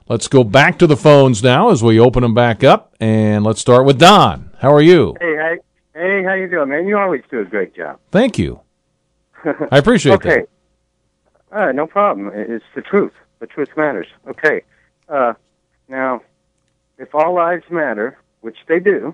[0.07, 3.61] Let's go back to the phones now as we open them back up, and let's
[3.61, 4.51] start with Don.
[4.59, 5.15] How are you?
[5.19, 5.57] Hey, hey,
[5.95, 6.85] hey, how you doing, man?
[6.85, 7.99] You always do a great job.
[8.11, 8.61] Thank you.
[9.71, 10.25] I appreciate it.
[10.27, 10.41] okay.
[11.51, 12.29] All right, no problem.
[12.35, 13.13] It's the truth.
[13.41, 14.07] The truth matters.
[14.27, 14.61] Okay.
[15.09, 15.33] Uh,
[15.89, 16.21] now,
[16.99, 19.13] if all lives matter, which they do,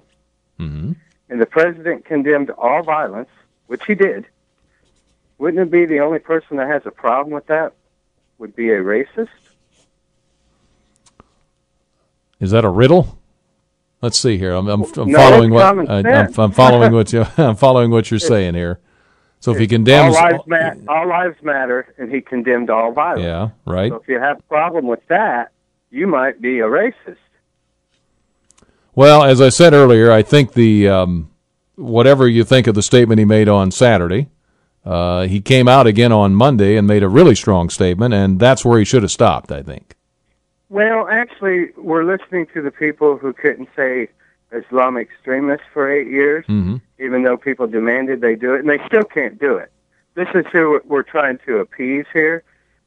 [0.60, 0.92] hmm
[1.30, 3.28] and the president condemned all violence,
[3.66, 4.26] which he did,
[5.38, 7.74] wouldn't it be the only person that has a problem with that
[8.38, 9.28] would be a racist?
[12.40, 13.20] Is that a riddle?
[14.02, 14.54] Let's see here.
[14.54, 16.40] I'm, I'm, I'm following what I, I'm.
[16.40, 18.80] I'm following what you I'm following what you're saying here.
[19.40, 23.24] So if he condemns, all lives, ma- all lives matter, and he condemned all violence.
[23.24, 23.92] yeah, right.
[23.92, 25.52] So if you have a problem with that,
[25.92, 27.18] you might be a racist.
[28.96, 31.30] Well, as I said earlier, I think the um,
[31.76, 34.30] whatever you think of the statement he made on Saturday,
[34.84, 38.66] uh, he came out again on Monday and made a really strong statement, and that's
[38.66, 39.52] where he should have stopped.
[39.52, 39.96] I think.
[40.70, 44.10] Well, actually, we're listening to the people who couldn't say
[44.52, 46.82] Islamic extremists for eight years, Mhm.
[47.00, 49.72] even though people demanded they do it, and they still can't do it.
[50.16, 52.44] This is who we're trying to appease here.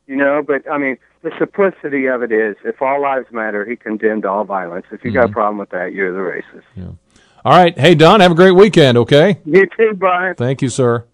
[0.06, 3.76] You know, but I mean, the simplicity of it is, if all lives matter, he
[3.76, 4.86] condemned all violence.
[4.90, 6.96] If you got a problem with that, you're the racist.
[7.44, 7.78] All right.
[7.78, 9.38] Hey, Don, have a great weekend, okay?
[9.44, 10.34] You too, Brian.
[10.34, 11.04] Thank you, sir.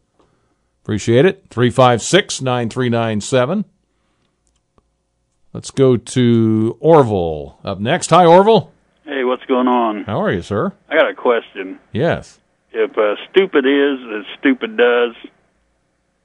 [0.82, 1.44] Appreciate it.
[1.50, 3.64] 356 9397.
[5.52, 8.10] Let's go to Orville up next.
[8.10, 8.72] Hi, Orville.
[9.06, 10.02] Hey, what's going on?
[10.02, 10.72] How are you, sir?
[10.88, 11.78] I got a question.
[11.92, 12.40] Yes.
[12.72, 15.14] If uh, stupid is as stupid does,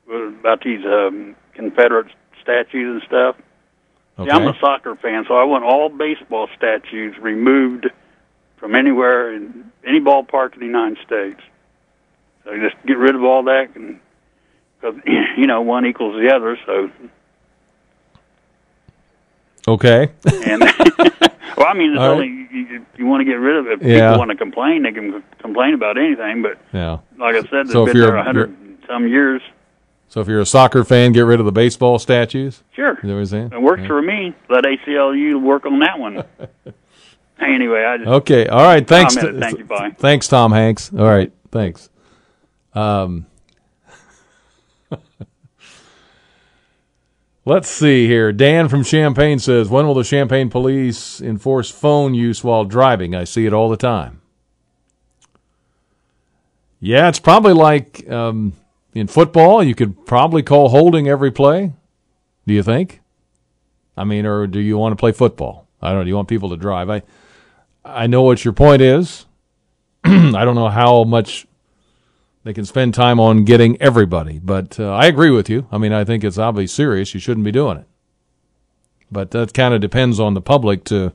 [0.09, 2.07] about these um, Confederate
[2.41, 3.35] statues and stuff?
[4.17, 7.85] See, I'm a soccer fan, so I want all baseball statues removed
[8.57, 11.39] from anywhere in any ballpark in the United States.
[12.43, 13.99] So just get rid of all that, and
[14.79, 14.99] because
[15.37, 16.57] you know one equals the other.
[16.65, 16.89] So
[19.67, 20.09] Okay.
[20.45, 20.61] and
[21.57, 23.81] well, I mean, it's All only you, you, you want to get rid of it.
[23.81, 24.09] If Yeah.
[24.09, 26.41] people want to complain, they can complain about anything.
[26.41, 26.97] But Yeah.
[27.19, 29.41] like I said, they've So if been you're- there a hundred and some years.
[30.09, 32.63] So if you're a soccer fan, get rid of the baseball statues?
[32.73, 32.95] Sure.
[32.95, 33.49] Is that what you're saying?
[33.53, 33.87] It works Yeah.
[33.87, 34.33] for me.
[34.49, 36.23] Let ACLU work on that one.
[37.39, 38.47] anyway, I just Okay.
[38.47, 38.85] All right.
[38.85, 39.15] Thanks.
[39.15, 39.63] Thank you.
[39.65, 39.91] Bye.
[39.97, 40.91] Thanks, Tom Hanks.
[40.93, 41.31] All right.
[41.51, 41.89] Thanks.
[42.73, 43.25] Um,
[47.45, 48.31] let's see here.
[48.31, 53.15] Dan from Champaign says, "When will the Champaign police enforce phone use while driving?
[53.15, 54.21] I see it all the time."
[56.79, 58.53] Yeah, it's probably like um,
[58.93, 59.63] in football.
[59.63, 61.73] You could probably call holding every play.
[62.47, 63.01] Do you think?
[63.95, 65.67] I mean, or do you want to play football?
[65.81, 66.03] I don't know.
[66.03, 66.89] Do you want people to drive?
[66.89, 67.03] I
[67.85, 69.25] I know what your point is.
[70.03, 71.45] I don't know how much
[72.43, 75.67] they can spend time on getting everybody, but uh, I agree with you.
[75.71, 77.13] I mean, I think it's obviously serious.
[77.13, 77.87] You shouldn't be doing it.
[79.11, 81.13] But that kind of depends on the public to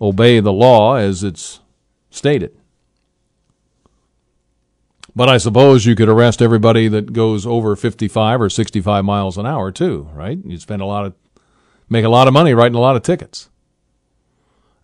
[0.00, 1.60] obey the law as it's
[2.10, 2.56] stated.
[5.14, 9.46] But I suppose you could arrest everybody that goes over 55 or 65 miles an
[9.46, 10.38] hour too, right?
[10.44, 11.14] You'd spend a lot of
[11.90, 13.50] make a lot of money writing a lot of tickets.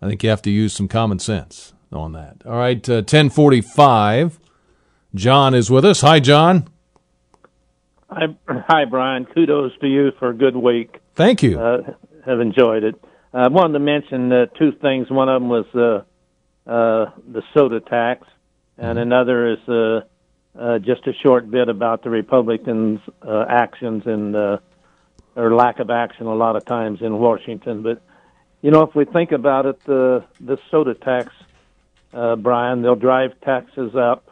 [0.03, 2.43] I think you have to use some common sense on that.
[2.45, 4.41] All right, uh, 1045.
[5.15, 6.01] John is with us.
[6.01, 6.69] Hi, John.
[8.11, 9.27] Hi, hi, Brian.
[9.27, 10.99] Kudos to you for a good week.
[11.15, 11.59] Thank you.
[11.59, 11.95] Uh,
[12.27, 12.95] have enjoyed it.
[13.33, 15.11] I wanted to mention uh, two things.
[15.11, 18.27] One of them was uh, uh, the soda tax,
[18.79, 20.01] and another is uh,
[20.59, 24.59] uh, just a short bit about the Republicans' uh, actions and uh,
[25.37, 27.83] or lack of action a lot of times in Washington.
[27.83, 28.01] But
[28.63, 31.33] you know, if we think about it, the the soda tax,
[32.13, 34.31] uh, Brian, they'll drive taxes up,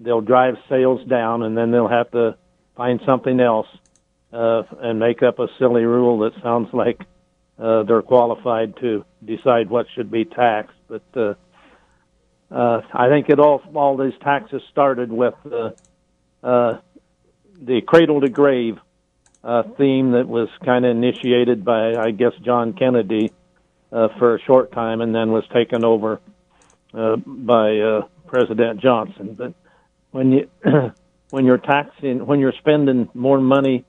[0.00, 2.36] they'll drive sales down, and then they'll have to
[2.76, 3.68] find something else
[4.32, 7.00] uh, and make up a silly rule that sounds like
[7.58, 10.76] uh, they're qualified to decide what should be taxed.
[10.88, 11.34] But uh,
[12.50, 15.70] uh, I think it all all these taxes started with uh,
[16.42, 16.78] uh,
[17.60, 18.78] the cradle to grave
[19.42, 23.32] uh, theme that was kind of initiated by I guess John Kennedy
[23.90, 26.20] uh, for a short time, and then was taken over
[26.92, 29.34] uh, by uh, President Johnson.
[29.34, 29.54] But
[30.16, 30.48] when you
[31.30, 33.84] when you're taxing when you're spending more money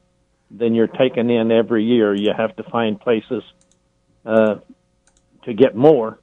[0.51, 3.43] than you're taking in every year, you have to find places
[4.25, 4.55] uh,
[5.43, 6.19] to get more,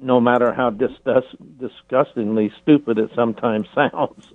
[0.00, 1.26] no matter how disgust,
[1.58, 4.26] disgustingly stupid it sometimes sounds.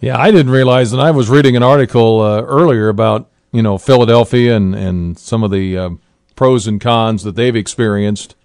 [0.00, 3.78] Yeah, I didn't realize, and I was reading an article uh, earlier about you know
[3.78, 5.90] Philadelphia and and some of the uh,
[6.34, 8.36] pros and cons that they've experienced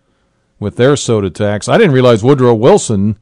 [0.60, 1.68] with their soda tax.
[1.68, 3.18] I didn't realize Woodrow Wilson,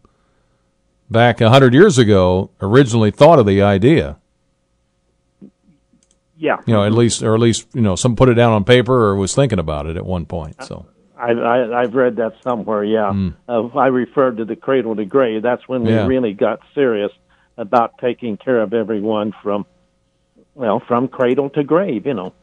[1.09, 4.17] back a hundred years ago, originally thought of the idea.
[6.37, 8.63] Yeah, You know, at least or at least you know some put it down on
[8.63, 10.63] paper or was thinking about it at one point.
[10.63, 10.85] So
[11.17, 12.83] I, I I've read that somewhere.
[12.85, 13.33] Yeah, Mm.
[13.49, 15.41] uh, I referred to the cradle to grave.
[15.41, 16.07] That's when we Yeah.
[16.07, 17.11] really got serious
[17.57, 19.65] about taking care of everyone from,
[20.55, 22.05] well, from cradle to grave.
[22.05, 22.33] You know,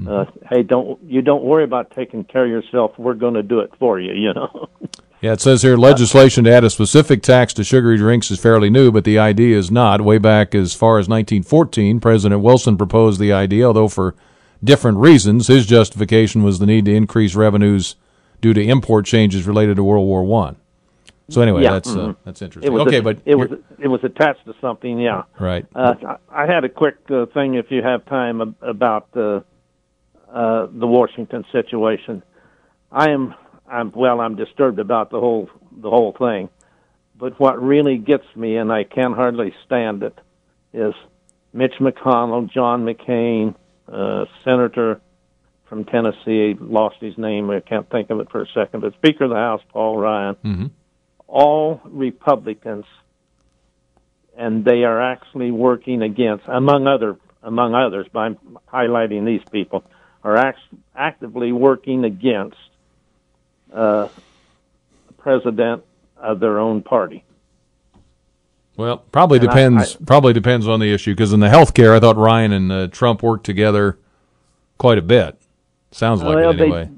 [0.00, 0.08] Mm-hmm.
[0.08, 2.98] uh, hey, don't you don't worry about taking care of yourself.
[2.98, 4.14] We're going to do it for you.
[4.14, 4.68] You know.
[5.24, 8.68] Yeah, it says here legislation to add a specific tax to sugary drinks is fairly
[8.68, 10.02] new, but the idea is not.
[10.02, 14.14] Way back as far as 1914, President Wilson proposed the idea, although for
[14.62, 15.46] different reasons.
[15.46, 17.96] His justification was the need to increase revenues
[18.42, 20.56] due to import changes related to World War One.
[21.30, 22.16] So anyway, Yeah, that's uh, mhm.
[22.26, 22.78] that's It interesting.
[22.80, 23.48] Okay, a- but it was
[23.78, 24.98] it was attached to something.
[25.00, 25.22] Yeah.
[25.40, 25.64] right.
[25.74, 25.94] Uh,
[26.28, 29.40] I had a quick uh, thing, if you have time, ab- about uh,
[30.30, 32.22] uh, the Washington situation.
[32.92, 33.34] I am,
[33.70, 36.48] I'm well, I'm disturbed about the whole the whole thing.
[37.16, 40.18] But what really gets me, and I can hardly stand it,
[40.72, 40.94] is
[41.52, 43.54] Mitch McConnell, John McCain,
[43.90, 45.00] uh, Senator
[45.68, 47.50] from Tennessee, lost his name.
[47.50, 48.80] I can't think of it for a second.
[48.80, 50.70] But Speaker of the House, Paul Ryan, Mhm.
[51.28, 52.84] all Republicans
[54.36, 58.30] and they are actually working against, among other among others, by
[58.72, 59.84] highlighting these people,
[60.22, 60.58] are act-
[60.96, 62.56] actively working against
[63.74, 64.08] uh,
[65.18, 65.82] president
[66.16, 67.24] of their own party.
[68.76, 69.96] Well, probably And I- depends.
[69.96, 71.12] probably depends on the issue.
[71.12, 73.98] Because in the healthcare, I thought Ryan and uh, Trump worked together
[74.78, 75.38] quite a bit.
[75.92, 76.88] Sounds like Well, it they- anyway.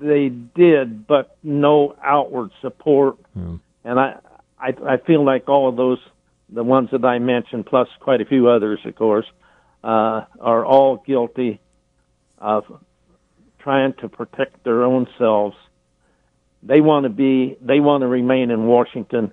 [0.00, 3.16] They did, but no outward support.
[3.32, 3.56] Hmm.
[3.84, 4.16] And I,
[4.60, 5.98] I, I feel like all of those,
[6.50, 9.24] the ones that I mentioned, plus quite a few others, of course,
[9.82, 11.58] uh, are all guilty
[12.36, 12.64] of
[13.60, 15.56] trying to protect their own selves.
[16.64, 19.32] They want to be, they want to remain in Washington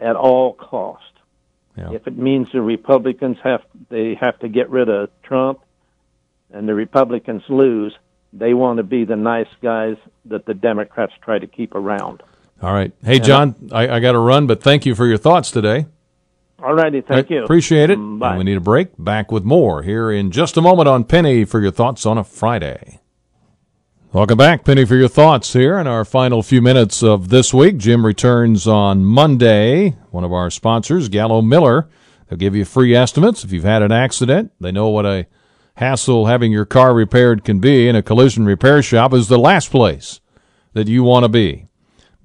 [0.00, 1.04] at all cost.
[1.76, 1.92] Yeah.
[1.92, 5.60] If it means the Republicans have, they have to get rid of Trump,
[6.52, 7.96] and the Republicans lose,
[8.32, 9.96] they want to be the nice guys
[10.26, 12.22] that the Democrats try to keep around.
[12.60, 12.92] All right.
[13.02, 15.86] Hey, John, I, I got to run, but thank you for your thoughts today.
[16.62, 17.44] All righty, thank right, you.
[17.44, 17.98] Appreciate it.
[17.98, 18.30] Mm, Bye.
[18.30, 18.88] And we need a break.
[18.98, 22.24] Back with more here in just a moment on Penny for your thoughts on a
[22.24, 22.99] Friday.
[24.12, 27.76] Welcome back, Penny, for your thoughts here in our final few minutes of this week.
[27.76, 29.90] Jim returns on Monday.
[30.10, 31.88] One of our sponsors, Gallo Miller.
[32.26, 34.50] They'll give you free estimates if you've had an accident.
[34.58, 35.28] They know what a
[35.76, 39.70] hassle having your car repaired can be, and a collision repair shop is the last
[39.70, 40.20] place
[40.72, 41.68] that you want to be.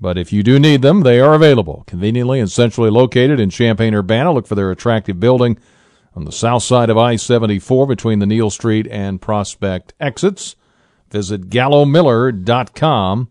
[0.01, 1.83] But if you do need them, they are available.
[1.85, 4.33] Conveniently and centrally located in Champaign Urbana.
[4.33, 5.59] Look for their attractive building
[6.15, 10.55] on the south side of I 74 between the Neil Street and Prospect exits.
[11.09, 13.29] Visit gallomiller.com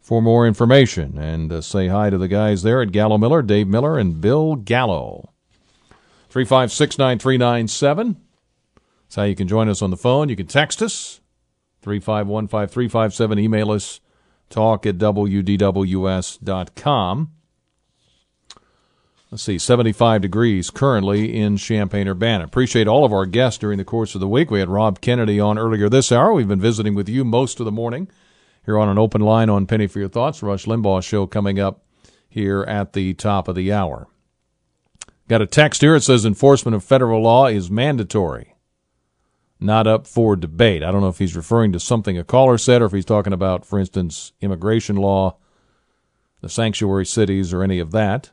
[0.00, 3.68] for more information and uh, say hi to the guys there at Gallo Miller, Dave
[3.68, 5.32] Miller, and Bill Gallo.
[6.30, 8.16] 356 9397.
[9.04, 10.28] That's how you can join us on the phone.
[10.28, 11.20] You can text us
[11.84, 13.38] 3515357.
[13.40, 14.00] Email us
[14.50, 15.30] talk at wdws.com.
[19.30, 22.44] Let's see, 75 degrees currently in Champaign Urbana.
[22.44, 24.50] Appreciate all of our guests during the course of the week.
[24.50, 26.32] We had Rob Kennedy on earlier this hour.
[26.32, 28.08] We've been visiting with you most of the morning
[28.64, 30.42] here on an open line on Penny for Your Thoughts.
[30.42, 31.82] Rush Limbaugh show coming up
[32.26, 34.08] here at the top of the hour.
[35.28, 35.94] Got a text here.
[35.94, 38.54] It says enforcement of federal law is mandatory,
[39.60, 40.82] not up for debate.
[40.82, 43.34] I don't know if he's referring to something a caller said or if he's talking
[43.34, 45.36] about, for instance, immigration law,
[46.40, 48.30] the sanctuary cities, or any of that.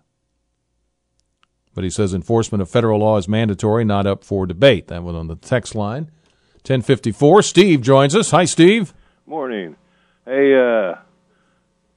[1.75, 4.87] But he says enforcement of federal law is mandatory, not up for debate.
[4.87, 6.09] That one on the text line.
[6.63, 7.43] 1054.
[7.43, 8.31] Steve joins us.
[8.31, 8.93] Hi, Steve.
[9.27, 9.75] Morning.
[10.25, 10.95] Hey, uh,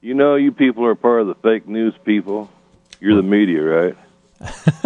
[0.01, 2.51] you know, you people are part of the fake news people.
[2.99, 3.97] You're the media, right?
[4.39, 4.83] That's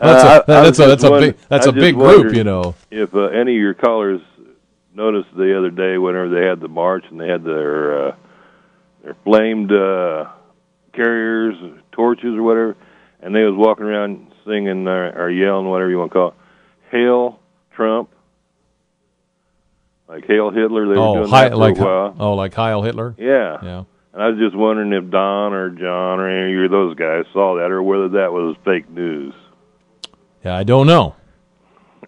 [0.00, 2.74] Uh, that's a- that's a big- that's a big group, you know.
[2.90, 4.22] If uh, any of your callers
[4.94, 8.14] noticed the other day, whenever they had the march and they had their uh,
[9.04, 10.26] their flamed uh,
[10.94, 11.54] carriers,
[11.92, 12.76] torches, or whatever,
[13.22, 16.34] and they was walking around singing or, or yelling, whatever you want to call it,
[16.90, 17.40] "Hail
[17.74, 18.10] Trump,"
[20.08, 22.16] like "Hail Hitler." They were oh, doing Hi- that for like a while.
[22.18, 23.14] oh, like Heil Hitler.
[23.18, 23.58] Yeah.
[23.62, 23.84] Yeah.
[24.12, 27.56] And I was just wondering if Don or John or any of those guys saw
[27.56, 29.34] that, or whether that was fake news.
[30.44, 31.14] Yeah, I don't know.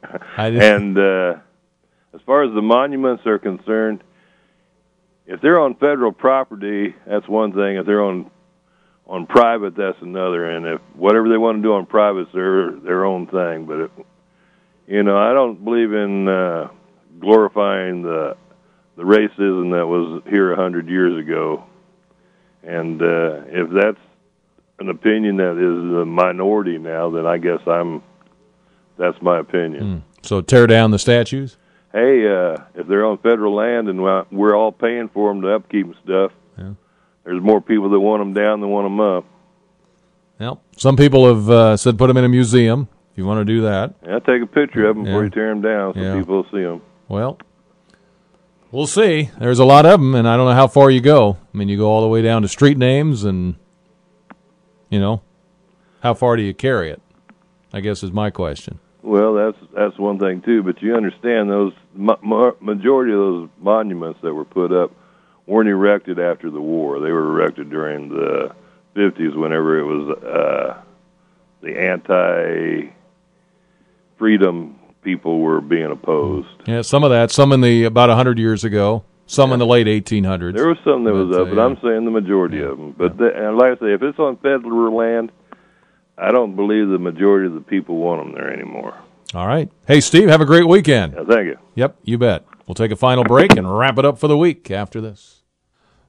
[0.36, 1.34] I and uh,
[2.12, 4.02] as far as the monuments are concerned,
[5.26, 7.76] if they're on federal property, that's one thing.
[7.76, 8.31] If they're on
[9.06, 10.50] on private, that's another.
[10.50, 13.66] And if whatever they want to do on private, is their their own thing.
[13.66, 13.90] But if,
[14.86, 16.68] you know, I don't believe in uh,
[17.20, 18.36] glorifying the
[18.96, 21.64] the racism that was here a hundred years ago.
[22.62, 23.98] And uh, if that's
[24.78, 28.02] an opinion that is a minority now, then I guess I'm.
[28.98, 30.04] That's my opinion.
[30.22, 31.56] So tear down the statues.
[31.92, 35.48] Hey, uh, if they're on federal land and we're- we're all paying for them to
[35.54, 36.70] upkeep and stuff, Yeah.
[37.24, 39.24] There's more people that want them down than want them up.
[40.40, 42.89] Well, some people have uh, said put them in a museum.
[43.12, 45.24] If you want to do that, Yeah, take a picture of them before Yeah.
[45.24, 46.19] you tear them down so Yeah.
[46.19, 46.81] people will see them.
[47.09, 47.39] well,
[48.70, 49.31] we'll see.
[49.39, 51.36] There's a lot of them, and I don't know how far you go.
[51.53, 53.55] I mean, you go all the way down to street names, and
[54.90, 55.23] you know,
[56.01, 57.01] how far do you carry it?
[57.73, 58.78] I guess is my question.
[59.03, 60.62] Well, that's that's one thing too.
[60.62, 64.90] But you understand those ma- ma- majority of those monuments that were put up
[65.47, 67.01] weren't erected after the war.
[67.01, 68.55] They were erected during the
[68.94, 70.81] 50s, whenever it was uh,
[71.62, 76.48] the anti-freedom people were being opposed.
[76.66, 79.86] Yeah, some of that, some in the about hundred years ago, some in the late
[79.86, 80.55] 1800s.
[80.55, 82.94] There was some that was But, up, uh, but I'm saying the majority of them.
[82.97, 85.32] But the, and like I say, if it's on federal land,
[86.19, 88.94] I don't believe the majority of the people want them there anymore.
[89.35, 89.70] All right.
[89.89, 91.14] Hey, Steve, have a great weekend.
[91.14, 91.59] Yeah, thank you.
[91.74, 92.44] Yep, you bet.
[92.66, 95.43] We'll take a final break and wrap it up for the week after this.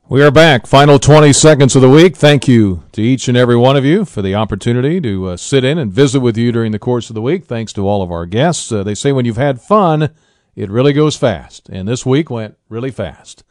[0.09, 0.67] We are back.
[0.67, 2.17] Final 20 seconds of the week.
[2.17, 5.63] Thank you to each and every one of you for the opportunity to uh, sit
[5.63, 7.45] in and visit with you during the course of the week.
[7.45, 8.69] Thanks to all of our guests.
[8.71, 10.13] Uh, they say when you've had fun,
[10.55, 11.69] it really goes fast.
[11.69, 13.43] And this week went really fast.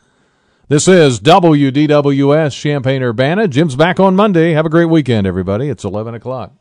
[0.69, 3.49] This is WDWS Champaign Urbana.
[3.49, 4.53] Jim's back on Monday.
[4.53, 5.69] Have a great weekend, everybody.
[5.69, 6.53] It's 11 o'clock.